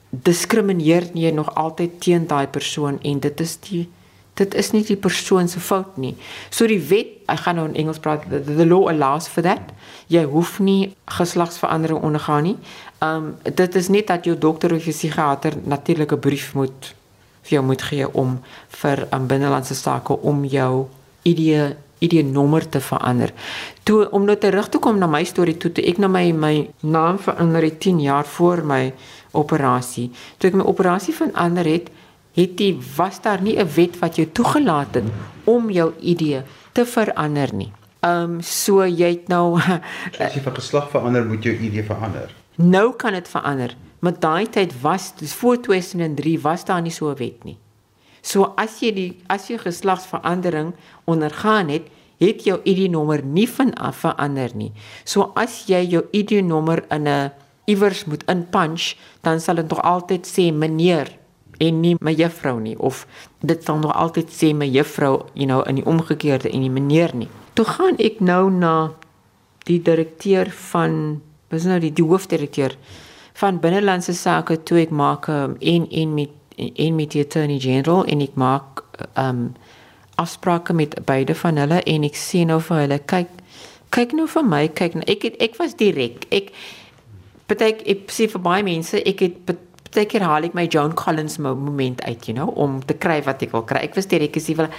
[0.10, 3.90] Diskrimineer jy nog altyd teen daai persoon en dit is die
[4.34, 6.16] dit is nie die persoon se fout nie.
[6.50, 9.74] So die wet, ek gaan nou in Engels praat, the, the law allows for that.
[10.14, 12.58] Jy hoef nie geslagsverandering ondergaan nie.
[13.02, 16.94] Um dit is net dat jou dokter of jou psigiater natuurlik 'n brief moet
[17.48, 20.88] vir jou moet gee om vir 'n um, binnelandse sake om jou
[21.24, 23.34] ID ID nommer te verander.
[23.84, 26.70] Toe om nou terug te kom na my storie toe, toe ek na my my
[26.82, 28.94] naam verander 10 jaar voor my
[29.32, 30.12] operasie.
[30.38, 31.90] Toe ek my operasie verander het,
[32.38, 35.06] het die was daar nie 'n wet wat jou toegelaat het
[35.46, 37.72] om jou ID te verander nie.
[38.00, 39.58] Ehm um, so jy het nou
[40.20, 42.34] as jy van geslag verander, moet jou ID verander.
[42.56, 43.76] Nou kan dit verander.
[44.00, 47.58] Maar daai tyd was dis voor 2003 was daar nie so 'n wet nie.
[48.28, 50.74] So as jy die as jy geslagsverandering
[51.08, 51.88] ondergaan het,
[52.20, 54.72] het jou ID-nommer nie vanaf verander nie.
[55.06, 57.32] So as jy jou ID-nommer in 'n
[57.68, 61.08] iewers moet inpunch, dan sal dit nog altyd sê meneer
[61.60, 63.08] en nie mevrou nie of
[63.42, 67.30] dit sal nog altyd sê mevrou, you know, in die omgekeerde en nie meneer nie.
[67.54, 68.92] Toe gaan ek nou na
[69.66, 72.76] die direkteur van was nou die, die hoofdirekteur
[73.40, 78.06] van binnelandse sake toe ek maak um, en en met en met die attorney general
[78.06, 78.84] en ek maak
[79.15, 79.54] um
[80.17, 83.34] afsprake met beide van hulle en ek sê nou vir hulle kyk
[83.93, 85.06] kyk nou vir my kyk nou.
[85.08, 86.26] Ek het, ek was direk.
[86.34, 86.50] Ek
[87.48, 92.02] betek ek sê vir baie mense ek het betek herhaal ek my John Collins moment
[92.04, 93.86] uit you know om te kry wat ek wil kry.
[93.88, 94.74] Ek was direk ek sê vir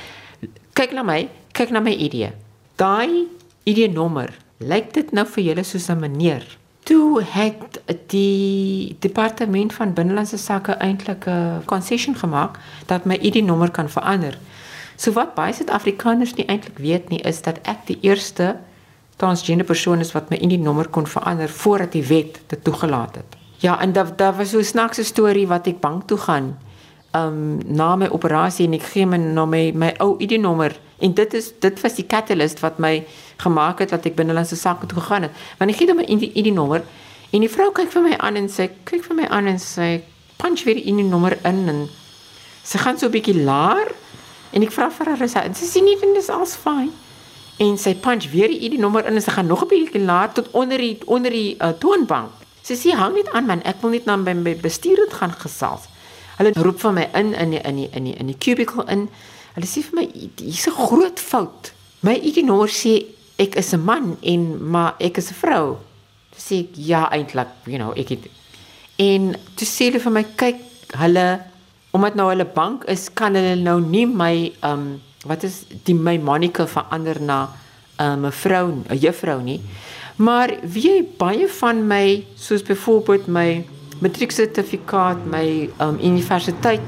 [0.77, 1.23] kyk na my
[1.57, 2.35] kyk na my idee
[2.79, 3.27] daai
[3.67, 4.31] idee nommer
[4.63, 6.45] lyk dit nou vir julle soos 'n meneer
[6.89, 13.71] toe het die departement van binnelandse sake eintlik 'n concession gemaak dat my idee nommer
[13.71, 14.39] kan verander
[14.99, 18.57] So wat baie Suid-Afrikaners nie eintlik weet nie is dat ek die eerste
[19.19, 23.21] transgender persoon is wat my in die nommer kon verander voordat die wet dit toegelaat
[23.21, 23.37] het.
[23.63, 26.59] Ja, en daar daar was so 'n snaakse storie wat ek bank toe gaan.
[27.15, 31.35] Um na my operasie en ek gee my na my my ou ID-nommer en dit
[31.35, 33.07] is dit was die catalyst wat my
[33.39, 35.33] gemaak het dat ek binnelandse sake toe gegaan het.
[35.59, 36.83] Want ek gee hom 'n ID-nommer
[37.33, 40.03] en die vrou kyk vir my aan en sê kyk vir my aan en sê
[40.37, 41.89] punch weer in die nommer in en
[42.63, 43.89] sy gaan so 'n bietjie laer
[44.51, 46.91] En ek vra vir haar sy sy sê nie dit is alles fyn.
[47.61, 50.35] En sy punch weer die ID nommer in en sy gaan nog 'n bietjie laat
[50.35, 52.33] tot onder die onder die uh, toonbank.
[52.63, 55.33] Sy sê hang net aan man, ek wil net na by my bestuur dit gaan
[55.33, 55.89] gesels.
[56.39, 59.09] Hulle roep vir my in in die, in die, in die, in die cubicle in.
[59.55, 61.73] Hulle sê vir my hier's 'n groot fout.
[62.01, 63.05] My ID nommer sê
[63.39, 65.77] ek is 'n man en maar ek is 'n vrou.
[66.37, 68.29] Sy sê ja eintlik, you know, ek het
[68.99, 70.59] en toe sê hulle vir my kyk
[70.99, 71.41] hulle
[71.95, 75.95] omdat nou hulle bank is, kan hulle nou nie my ehm um, wat is die
[75.95, 77.49] my Monica verander na
[77.99, 79.61] 'n um, ehm, vrou, 'n juffrou nie.
[80.17, 83.65] Maar wie baie van my soos byvoorbeeld my
[84.01, 86.81] matrieksertifikaat, my ehm um, universiteit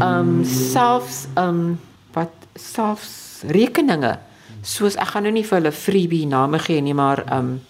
[0.00, 1.80] ehm um, selfs ehm um,
[2.12, 4.18] wat selfs rekeninge
[4.62, 7.60] soos ek gaan nou nie vir hulle freebie name gee nie, maar um,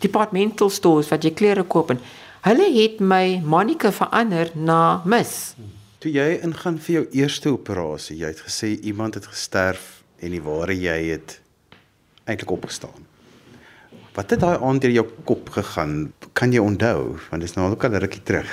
[0.00, 2.00] departmental stores wat jy klere koop en
[2.46, 5.56] Hulle het my Monica verander na Miss.
[5.98, 10.42] Toe jy ingaan vir jou eerste operasie, jy het gesê iemand het gesterf en die
[10.44, 11.40] ware jy het
[12.22, 13.02] eintlik opgestaan.
[14.14, 15.96] Wat het daai aand deur jou kop gegaan?
[16.38, 17.16] Kan jy onthou?
[17.32, 18.50] Want dit is nou al 'n rukkie terug.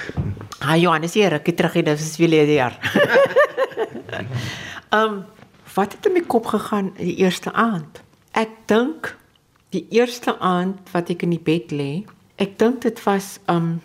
[0.59, 2.73] Ah Johannes, hier rukkie terug, dit is veel jaar.
[4.89, 5.25] Ehm um,
[5.73, 8.01] wat het in my kop gegaan die eerste aand?
[8.31, 9.15] Ek dink
[9.69, 12.03] die eerste aand wat ek in die bed lê,
[12.35, 13.81] ek dink dit was um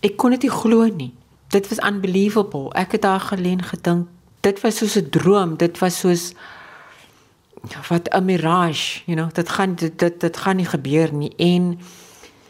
[0.00, 1.12] ek kon dit nie glo nie.
[1.50, 2.70] Dit was unbelievable.
[2.76, 4.06] Ek het daar geleen gedink
[4.40, 5.56] dit was soos 'n droom.
[5.56, 6.32] Dit was soos
[7.88, 9.32] wat 'n mirage, you know.
[9.32, 11.32] Dit gaan dit dit, dit gaan nie gebeur nie.
[11.36, 11.78] En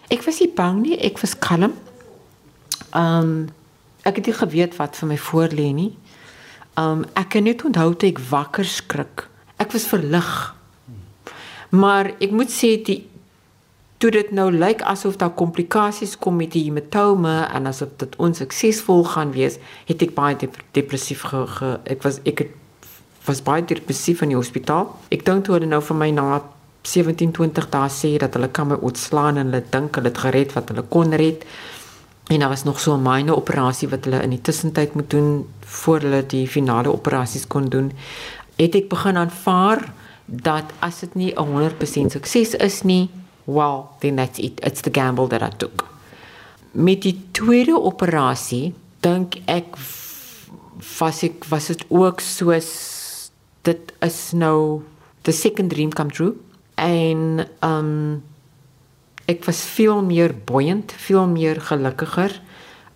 [0.08, 0.98] ek was nie bang nie.
[0.98, 1.74] Ek was kalm.
[2.94, 3.48] Um
[4.02, 5.98] ek het nie geweet wat vir my voor lê nie.
[6.78, 9.26] Um ek kan net onthou toe ek wakker skrik.
[9.58, 10.32] Ek was verlig.
[11.74, 13.02] Maar ek moet sê die
[13.98, 19.02] toe dit nou lyk asof daar komplikasies kom met die hematome en asof dit onsuksesvol
[19.10, 22.52] gaan wees, het ek baie dep depressief ge, ge ek was ek het,
[23.26, 24.92] was baie depressief in die hospitaal.
[25.10, 26.28] Ek dink toe hulle nou vir my na
[26.86, 30.54] 17 20 dae sê dat hulle kan my ontslaan en hulle dink hulle het gered
[30.54, 31.42] wat hulle kon red.
[32.28, 35.48] En daar was nog so 'n myne operasie wat hulle in die tussentyd moet doen
[35.60, 37.92] voor hulle die finale operasies kon doen.
[38.56, 39.92] Het ek begin aanvaar
[40.24, 43.10] dat as dit nie 'n 100% sukses is nie,
[43.44, 44.60] well, then that's it.
[44.64, 45.86] It's the gamble that I took.
[46.70, 49.76] Met die tweede operasie dink ek
[50.98, 52.70] was ek was dit ook soos
[53.62, 54.82] dit is nou
[55.22, 56.34] the second dream come true
[56.74, 58.22] en um
[59.28, 62.32] ek was veel meer buoyant, veel meer gelukkiger.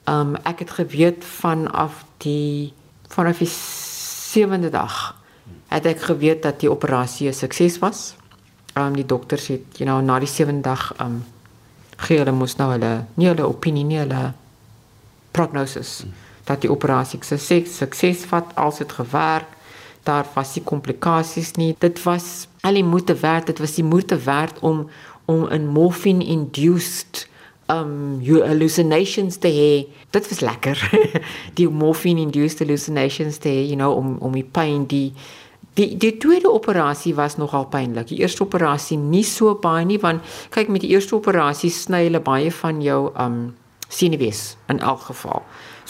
[0.09, 2.73] Um ek het geweet vanaf die
[3.13, 5.15] vanaf die sewende dag
[5.69, 8.15] het ek geweet dat die operasie 'n sukses was
[8.75, 11.25] um, die dokters het you know na die 7 dag um
[11.97, 14.33] gee hulle mos nou hulle nie hulle opinie nie hulle
[15.31, 16.13] prognosis hmm.
[16.45, 19.49] dat die operasie sukses sukses vat als dit gewerk
[20.03, 24.19] daar was die komplikasies nie dit was al die moeite werd dit was die moeite
[24.25, 24.89] werd om
[25.25, 27.29] om 'n morphine induced
[27.67, 30.91] um hallucinations te hê dit was lekker
[31.59, 35.13] die morphine induced hallucinations te hê you know om om die pyn die
[35.75, 38.11] Die die tweede operasie was nogal pynlik.
[38.11, 40.21] Die eerste operasie nie so baie nie want
[40.53, 43.55] kyk met die eerste operasie sny hulle baie van jou um
[43.89, 45.41] senuwees in elk geval.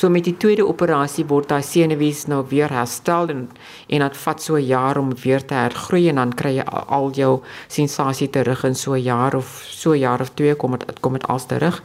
[0.02, 3.42] So met die tweede operasie word daai senuwees nou weer herstel en
[3.86, 7.12] en dit vat so 'n jaar om weer te hergroei en dan kry jy al
[7.14, 11.12] jou sensasie terug in so 'n jaar of so jaar of twee kom dit kom
[11.12, 11.82] dit als terug.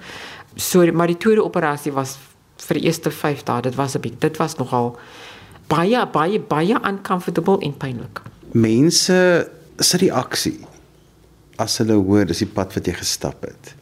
[0.56, 2.17] So maar die tweede operasie was
[2.58, 4.97] vir die eerste 5 dae, dit was 'n bietjie dit was nogal
[5.67, 8.21] baie baie baie uncomfortable en pynlik.
[8.51, 9.49] Mense
[9.80, 10.65] se reaksie
[11.58, 13.76] as hulle hoor dis die pad wat jy gestap het.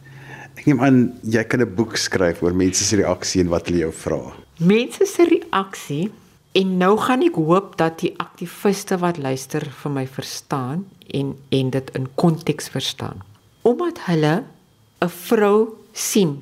[0.65, 3.91] Neem aan jy kan 'n boek skryf oor mense se reaksie en wat hulle jou
[3.93, 4.34] vra.
[4.58, 6.12] Mense se reaksie
[6.51, 11.69] en nou gaan ek hoop dat die aktiviste wat luister vir my verstaan en en
[11.69, 13.21] dit in konteks verstaan.
[13.62, 14.43] Omdat hulle
[15.01, 16.41] 'n vrou sien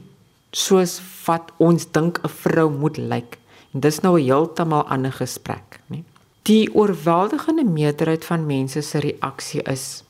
[0.52, 3.38] soos wat ons dink 'n vrou moet lyk.
[3.74, 6.04] En dis nou 'n heeltemal ander gesprek, né?
[6.44, 10.03] Die oorweldigende meerderheid van mense se reaksie is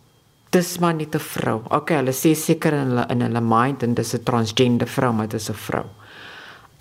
[0.54, 1.62] dis maar net 'n vrou.
[1.70, 5.28] Okay, hulle sê seker in hulle in hulle mind en dis 'n transgender vrou, maar
[5.28, 5.86] dis 'n vrou.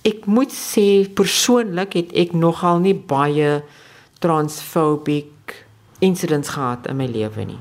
[0.05, 3.63] Ek moet sê persoonlik het ek nogal nie baie
[4.21, 5.67] transphobic
[6.01, 7.61] incidents gehad in my lewe nie.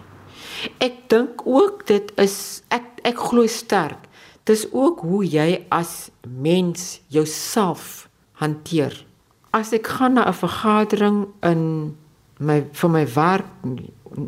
[0.79, 4.07] Ek dink ook dit is ek ek glo sterk.
[4.43, 9.05] Dis ook hoe jy as mens jouself hanteer
[9.51, 11.95] as ek gaan na 'n vergadering in
[12.39, 13.45] my vir my werk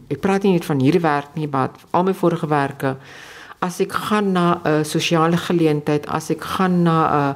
[0.09, 2.95] ek praat nie net van hierdie werk nie maar al my vorige werke.
[3.63, 7.35] As ek gaan na 'n sosiale geleentheid as ek gaan na 'n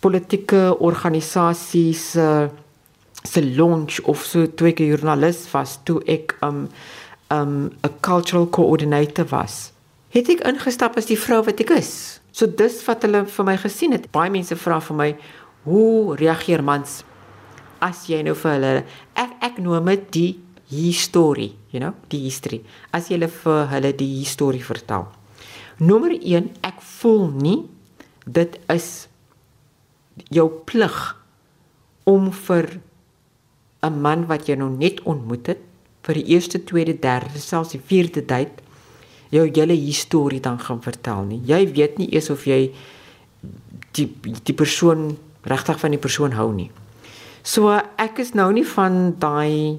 [0.00, 2.50] politieke organisasie se
[3.24, 6.68] se launch of so toe ek 'n joernalis was toe ek 'n um,
[7.30, 9.72] 'n um, cultural coordinator was
[10.12, 12.20] het ek ingestap as die vrou wat ek is.
[12.32, 14.10] So dis wat hulle vir my gesien het.
[14.12, 15.16] Baie mense vra vir my
[15.64, 17.02] hoe reageer mans
[17.82, 18.72] as jy nou vir hulle
[19.18, 20.32] ek ek noem dit die
[20.72, 22.62] historie, you know, die history.
[22.92, 25.06] As jy vir hulle die historie vertel.
[25.78, 27.58] Nommer 1, ek voel nie
[28.26, 29.08] dit is
[30.30, 30.98] jou plig
[32.04, 32.80] om vir
[33.82, 35.58] 'n man wat jy nou net ontmoet het
[36.02, 38.62] vir die eerste, tweede, derde, selfs die vierde tyd
[39.32, 41.40] jou hele historie dan gaan vertel nie.
[41.46, 42.72] Jy weet nie eers of jy
[43.96, 44.08] die
[44.44, 45.16] die persoon
[45.48, 46.70] regtig van die persoon hou nie.
[47.42, 49.78] So ek is nou nie van daai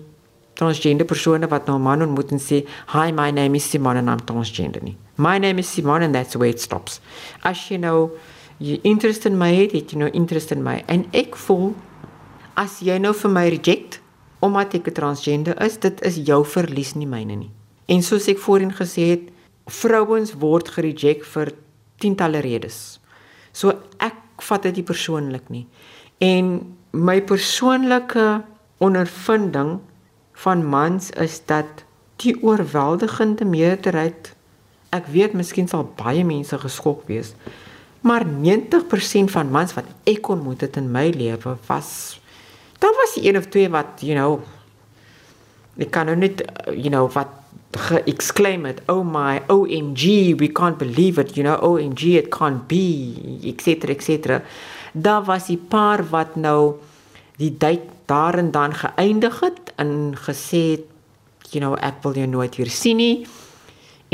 [0.64, 4.10] transgender persone wat nou 'n man ontmoet en sê, "Hi, my name is Simon and
[4.10, 4.96] I'm transgender." Nie.
[5.18, 7.00] My name is Simon and that's where it stops.
[7.44, 8.12] As you know,
[8.60, 11.76] you interest in my head, you know interest in my en ek voel
[12.56, 14.00] as jy nou vir my reject
[14.42, 17.52] omdat ek 'n transgender is, dit is jou verlies nie myne nie.
[17.88, 19.22] En soos ek voorheen gesê het,
[19.68, 21.52] vrouens word gereject vir
[21.98, 23.00] tientalle redes.
[23.54, 25.68] So ek vat dit nie persoonlik nie.
[26.20, 28.44] En my persoonlike
[28.84, 29.80] ondervinding
[30.34, 31.84] van mans is dat
[32.16, 34.34] die oorweldigende meerderheid
[34.94, 37.34] ek weet miskien sal baie mense geskok wees
[38.04, 42.20] maar 90% van mans wat ek ontmoet het in my lewe was
[42.84, 44.42] daar was een of twee wat you know
[45.78, 47.40] ek kan nou net you know wat
[48.06, 50.04] exclaim it oh my omg
[50.40, 52.84] we can't believe it you know omg it can't be
[53.50, 54.42] etc etc
[54.94, 56.76] daar was 'n paar wat nou
[57.44, 60.90] die tyd daar en dan geëindig het en gesê het
[61.54, 63.28] you know ek wil jou nooit weer sien nie.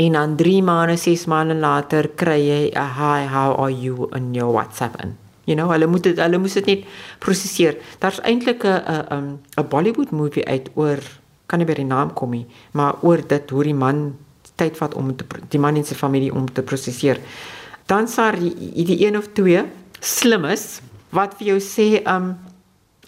[0.00, 4.08] En dan 3 maande 6 maande later kry jy 'n hi how are you?
[4.12, 5.16] in your WhatsApp in.
[5.44, 6.84] You know hulle moet dit hulle moet dit net
[7.18, 10.98] prosesseer daar's eintlik 'n 'n 'n Bollywood movie uit oor
[11.46, 14.16] kan nie by die naam kom nie maar oor dit hoe die man
[14.56, 17.18] tyd vat om te die man en sy familie om te prosesseer
[17.86, 19.64] dan sar die, die een of twee
[20.00, 22.36] slim is wat vir jou sê um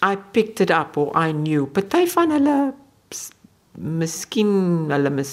[0.03, 1.65] I picked it up or I knew.
[1.71, 2.57] Party van hulle
[3.73, 4.51] miskien
[4.91, 5.31] hulle mis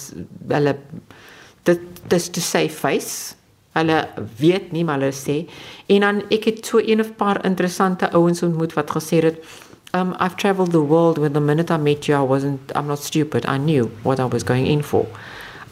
[0.49, 0.75] hulle
[1.67, 3.35] dit dis to say face.
[3.75, 3.97] Hulle
[4.39, 5.41] weet nie maar hulle sê.
[5.91, 9.43] En dan ek het so een of paar interessante ouens ontmoet wat gesê het
[9.93, 13.03] um I've traveled the world when the minute I met you I wasn't I'm not
[13.03, 13.45] stupid.
[13.45, 15.05] I knew what I was going in for.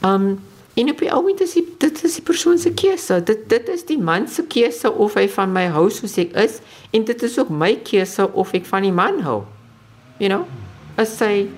[0.04, 0.44] Um
[0.80, 3.20] En op die oomblik is die, dit is die persoon se keuse.
[3.28, 6.60] Dit dit is die man se keuse of hy van my hou soos ek is
[6.96, 9.42] en dit is ook my keuse of ek van die man hou.
[10.24, 10.46] You know?
[11.00, 11.50] As hy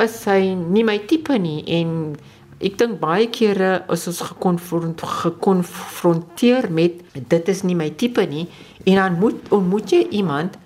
[0.00, 2.14] as hy nie my tipe nie en
[2.60, 8.46] ek dink baie kere is ons gekonfront gekonfronteer met dit is nie my tipe nie
[8.86, 10.56] en dan moet ontmoet jy iemand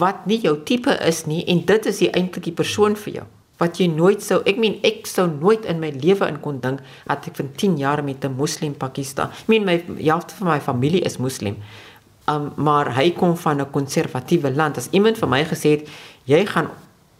[0.00, 3.26] wat nie jou tipe is nie en dit is die eintlike persoon vir jou
[3.64, 6.84] wat jy nooit sou ek meen ek sou nooit in my lewe in kon dink
[7.08, 9.28] dat ek vir 10 jaar met 'n moslim Pakistan.
[9.30, 11.56] Ek meen my helfte van my familie is moslim.
[12.28, 14.78] Um maar hy kom van 'n konservatiewe land.
[14.78, 15.88] As iemand vir my gesê het
[16.24, 16.68] jy gaan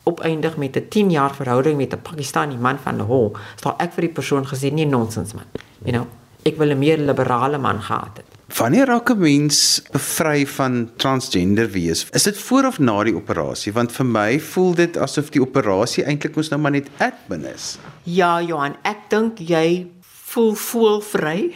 [0.05, 4.03] opeindig met 'n 10 jaar verhouding met 'n Pakistani man van Lahore, sal ek vir
[4.03, 5.45] die persoon gesê nee nonsens man.
[5.85, 6.07] You know,
[6.45, 8.34] ek wil 'n meer liberale man gehad het.
[8.55, 12.07] Wanneer raak 'n mens bevry van transgender wees?
[12.11, 13.73] Is dit voor of na die operasie?
[13.73, 17.79] Want vir my voel dit asof die operasie eintlik mos nou maar net admin is.
[18.03, 21.53] Ja, Johan, ek dink jy voel voel vry.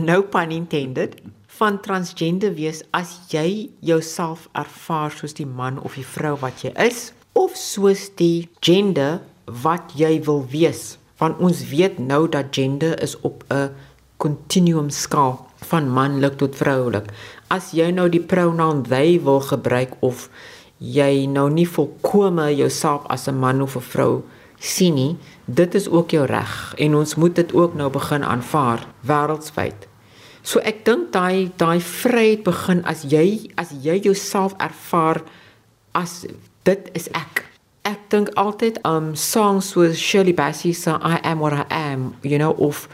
[0.00, 1.14] no pun intended
[1.46, 6.72] van transgender wees as jy jouself ervaar soos die man of die vrou wat jy
[6.86, 10.98] is of soos die gender wat jy wil wees.
[11.18, 13.70] Want ons weet nou dat gender is op 'n
[14.16, 17.10] continuum skaal van manlik tot vroulik.
[17.48, 20.28] As jy nou die pronoun they wil gebruik of
[20.78, 24.22] jy nou nie volkome jouself as 'n man of 'n vrou
[24.58, 28.86] sien nie, dit is ook jou reg en ons moet dit ook nou begin aanvaar
[29.00, 29.86] wêreldwyd.
[30.42, 35.22] So ek dink daai daai vryheid begin as jy as jy jouself ervaar
[35.92, 36.26] as
[36.64, 37.44] dit is ek.
[37.82, 42.38] Ek dink altyd um songs soos Shirley Bassey se I am what I am, you
[42.38, 42.88] know of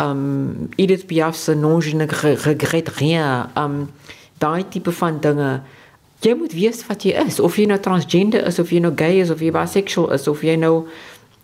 [0.00, 2.06] um Edith Piaf se non je ne
[2.44, 3.50] regrette rien.
[3.56, 3.90] Um
[4.38, 5.62] daai tipe van dinge.
[6.20, 9.20] Jy moet weet wat jy is of jy nou transgender is of jy nou gay
[9.22, 10.86] is of jy bisexual is of jy nou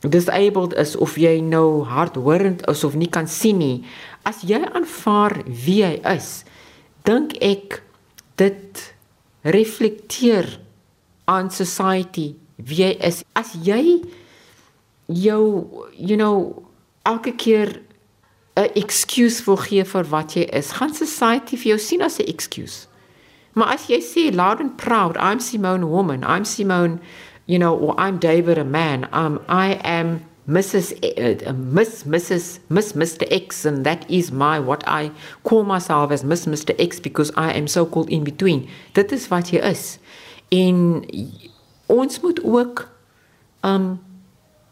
[0.03, 3.85] disabled is of jy nou hardhorend is of nie kan sien nie.
[4.27, 6.45] As jy aanvaar wie jy is,
[7.07, 7.81] dink ek
[8.41, 8.83] dit
[9.45, 10.49] reflekteer
[11.31, 13.23] aan society wie jy is.
[13.35, 14.03] As jy
[15.07, 15.43] jou
[15.95, 16.65] you know
[17.05, 17.84] elke keer
[18.57, 22.27] 'n excuse wil gee vir wat jy is, gaan society vir jou sien as 'n
[22.27, 22.87] excuse.
[23.55, 27.01] Maar as jy sê loud and proud, I'm Simone woman, I'm Simone,
[27.47, 30.93] you know, or I'm David a man, um I am Mrs.
[31.03, 32.59] Uh, Miss Mrs.
[32.69, 33.27] Miss Mr.
[33.31, 35.11] X and that is my what I
[35.43, 36.75] call myself as Miss Mr.
[36.79, 38.69] X because I am so called in between.
[38.93, 39.99] Dit is wat jy is.
[40.53, 41.05] En
[41.87, 42.89] ons moet ook
[43.65, 43.99] um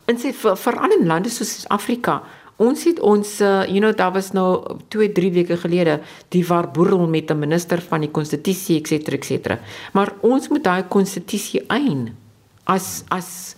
[0.04, 2.20] en sê vir ander lande soos Afrika
[2.62, 4.48] Ons het ons uh, you know daar was nou
[4.94, 6.00] 2 3 weke gelede
[6.34, 9.58] die warboerel met 'n minister van die konstitusie ens ens.
[9.92, 12.16] Maar ons moet daai konstitusie ein
[12.64, 13.56] as as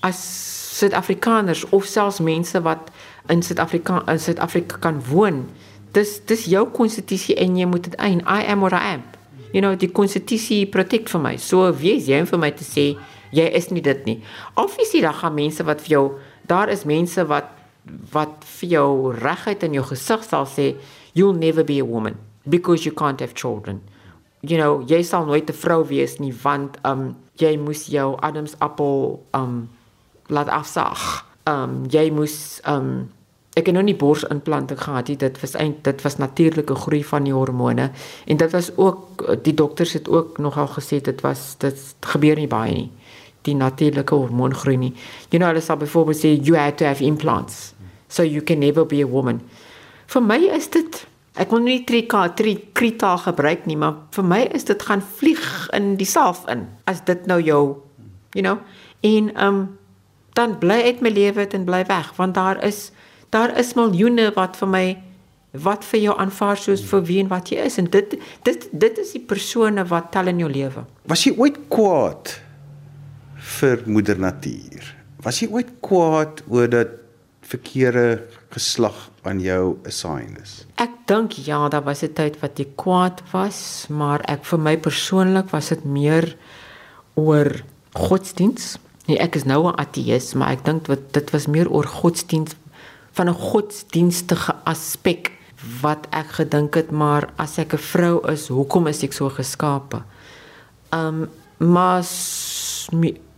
[0.00, 0.18] as
[0.72, 2.90] Suid-Afrikaners of selfs mense wat
[3.28, 5.48] in Suid-Afrika in Suid-Afrika kan woon.
[5.92, 8.20] Dis dis jou konstitusie en jy moet dit ein.
[8.20, 9.02] I am what I am.
[9.52, 11.36] You know die konstitusie protect vir my.
[11.36, 12.96] So wie is jy om vir my te sê
[13.30, 14.22] jy is nie dit nie.
[14.54, 16.04] Obviously daar gaan mense wat vir jou
[16.48, 17.61] daar is mense wat
[18.12, 20.72] wat vir jou reguit in jou gesig sal sê
[21.18, 22.16] you'll never be a woman
[22.48, 23.82] because you can't have children.
[24.42, 28.54] You know, jy sal nooit 'n vrou wees nie want um jy moes jou Adams
[28.58, 29.68] appel um
[30.26, 31.24] laat afsaag.
[31.46, 33.10] Um jy moes um
[33.54, 35.16] ek het nou nie borsimplanting gehad nie.
[35.16, 37.90] Dit was eintlik dit was natuurlike groei van die hormone
[38.26, 42.48] en dit was ook die dokters het ook nogal gesê dit was dit gebeur nie
[42.48, 42.90] baie nie
[43.46, 44.92] die natuurlike hormoongroei nie.
[45.30, 47.74] You know, hulle sal byvoorbeeld sê you had to have implants
[48.08, 49.40] so you can never be a woman.
[50.12, 51.06] Vir my is dit
[51.40, 55.46] ek wil nie trika tri krita gebruik nie, maar vir my is dit gaan vlieg
[55.72, 57.62] in die self in as dit nou jou
[58.36, 58.58] you know
[59.00, 59.62] en um
[60.36, 62.90] dan bly uit my lewe en bly weg want daar is
[63.30, 64.86] daar is miljoene wat vir my
[65.52, 68.98] wat vir jou aanvaar soos vir wie en wat jy is en dit dit dit
[68.98, 70.84] is die persone wat tel in jou lewe.
[71.08, 72.32] Was jy ooit kwaad
[73.60, 74.94] vir moeder natuur.
[75.22, 76.98] Was jy ooit kwaad oor dat
[77.46, 78.22] verkeerde
[78.54, 80.62] geslag aan jou assign is?
[80.80, 84.76] Ek dink ja, daar was 'n tyd wat ek kwaad was, maar ek vir my
[84.76, 86.36] persoonlik was dit meer
[87.14, 87.62] oor
[87.94, 88.78] godsdiens.
[89.06, 92.54] Nee, ek is nou 'n ateïs, maar ek dink wat dit was meer oor godsdiens
[93.12, 95.32] van 'n godsdienstige aspek
[95.82, 100.02] wat ek gedink het maar as ek 'n vrou is, hoekom is ek so geskape?
[100.90, 101.28] Um
[101.58, 102.02] maar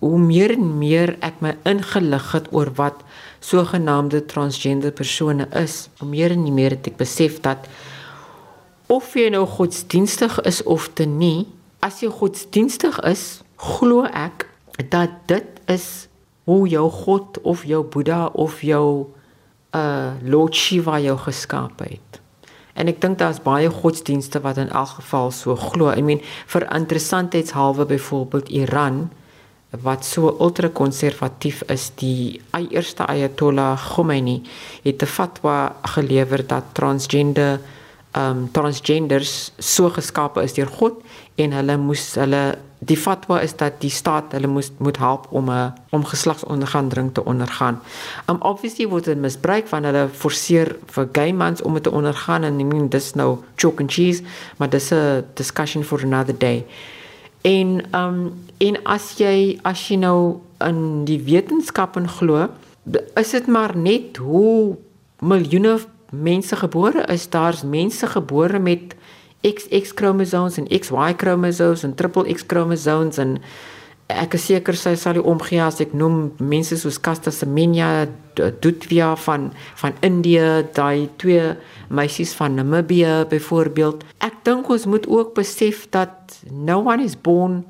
[0.05, 3.01] hoe meer en meer ek my ingelig het oor wat
[3.41, 7.65] sogenaamde transgender persone is, hoe meer en meer het ek besef dat
[8.93, 11.47] of jy nou godsdienstig is of te nie,
[11.81, 14.45] as jy godsdienstig is, glo ek
[14.93, 15.89] dat dit is
[16.45, 19.09] hoe jou God of jou Boeddha of jou
[19.75, 22.21] uh Lord Shiva jou geskaap het.
[22.77, 25.89] En ek dink daar's baie godsdienste wat in elk geval so glo.
[25.95, 26.21] I mean,
[26.53, 29.07] vir interessantheidshalwe byvoorbeeld Iran
[29.83, 34.43] wat so ultrakonservatief is die eerste ayatollah Khomeini
[34.85, 37.61] het 'n fatwa gelewer dat transgender
[38.17, 41.03] um transgenders so geskape is deur God
[41.35, 45.51] en hulle moes hulle die fatwa is dat die staat hulle moes moet help om
[45.51, 47.81] 'n om geslagsondergandering te ondergaan.
[48.29, 52.43] Um obviously word dit misbruik van hulle forceer vir gay mans om dit te ondergaan
[52.43, 54.23] en I mean dis nou chalk and cheese,
[54.57, 56.67] maar dis 'n discussion for another day.
[57.45, 62.47] En ehm um, en as jy as jy nou in die wetenskap en glo,
[63.21, 64.77] is dit maar net hoe
[65.21, 65.79] miljoene
[66.11, 67.29] mense gebore is.
[67.29, 68.95] Daar's mense gebore met
[69.45, 73.39] XX kromosomes en XY kromosomes en triple X kromosomes en
[74.13, 79.15] ek is seker sy sal die omgee as ek noem mense soos Caster Semenya, Dutvia
[79.25, 81.55] van van Indië, daai twee
[81.95, 84.05] meisies van Namibië byvoorbeeld.
[84.19, 87.65] Ek dink ons moet ook besef dat no one is born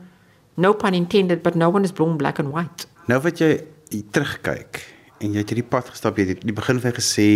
[0.54, 2.86] no pun intended but no one is born black and white.
[3.06, 3.58] Nou wat jy
[4.14, 4.82] terugkyk
[5.20, 7.28] en jy het hierdie pad gestap, jy het die begin van gesê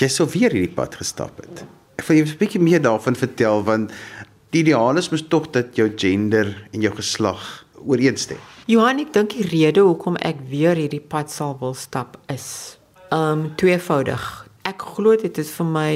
[0.00, 1.64] jy sou weer hierdie pad gestap het.
[2.00, 3.92] Ek wil jy 'n bietjie meer daarvan vertel want
[4.50, 8.38] die ideaal is mos tog dat jou gender en jou geslag ooreenstem.
[8.66, 12.78] Johan, ek dink die rede hoekom ek weer hierdie pad sal wil stap is
[13.10, 14.49] um tweevoudig.
[14.68, 15.92] Ek glo dit het vir my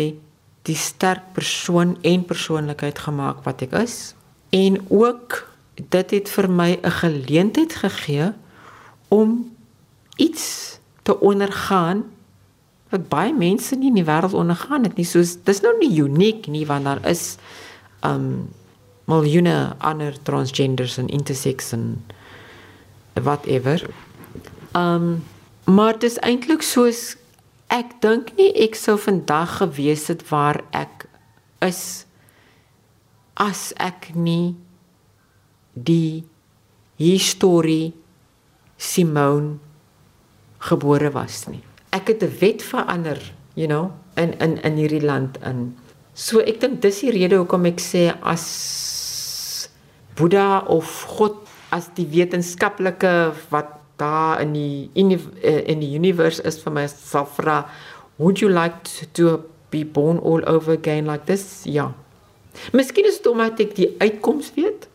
[0.65, 4.15] die sterk persoon en persoonlikheid gemaak wat ek is
[4.55, 5.43] en ook
[5.77, 8.33] dit het vir my 'n geleentheid gegee
[9.09, 9.51] om
[10.17, 12.05] iets te ondergaan
[12.89, 15.05] wat baie mense nie in die wêreld ondergaan het nie.
[15.05, 17.37] So dis nou nie uniek nie want daar is
[18.07, 18.49] um
[19.05, 22.05] miljoene ander transgenders en intersex en
[23.13, 23.91] whatever.
[24.73, 25.25] Um
[25.65, 27.17] maar dis eintlik soos
[27.75, 31.09] ek dink nie ek sou vandag gewees het waar ek
[31.67, 31.83] is
[33.35, 34.55] as ek nie
[35.75, 36.23] die
[37.03, 37.93] historie
[38.79, 39.59] Simone
[40.63, 41.65] gebore was nie
[41.95, 43.21] ek het 'n wet verander,
[43.55, 45.77] you know, in in in hierdie land in.
[46.15, 49.69] So ek dink dis die rede hoekom ek sê as
[50.17, 51.37] Boeddha of God
[51.71, 53.67] as die wetenskaplike wat
[53.97, 54.91] daar in die
[55.43, 57.65] eh, in die universe is vir my sal vra,
[58.17, 58.75] would you like
[59.13, 61.63] to be born all over again like this?
[61.65, 61.93] Ja.
[62.73, 64.89] Miskien is dit omdat ek die uitkoms weet.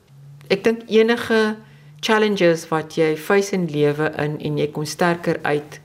[0.50, 1.58] Ek dink enige
[2.00, 5.80] challenges wat jy face in lewe in en jy kom sterker uit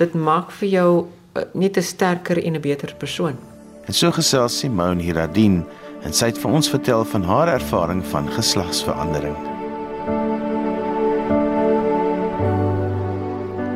[0.00, 0.90] dit maak vir jou
[1.36, 3.36] uh, net 'n sterker en 'n beter persoon.
[3.86, 5.64] En so gesels Simone Hiradin
[6.02, 9.36] en sy het vir ons vertel van haar ervaring van geslagsverandering.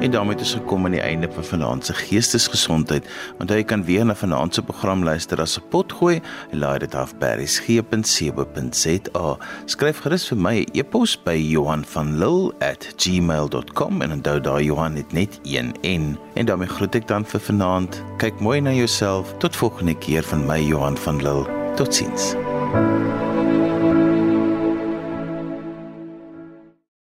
[0.01, 3.09] En daarmee het ons gekom aan die einde van vanaand se geestesgesondheid.
[3.39, 6.21] Onthou jy kan weer na vanaand se program luister as 'n potgooi.
[6.51, 9.37] Laai dit af by resgep.co.za.
[9.65, 15.41] Skryf gerus vir my 'n e e-pos by Johanvanlull@gmail.com en onthou daai Johan het net
[15.43, 16.19] een N.
[16.35, 18.03] En daarmee groet ek dan vir vanaand.
[18.17, 19.35] Kyk mooi na jouself.
[19.39, 21.47] Tot volgende keer van my Johan van Lill.
[21.75, 22.35] Totsiens.
[22.73, 23.36] thank you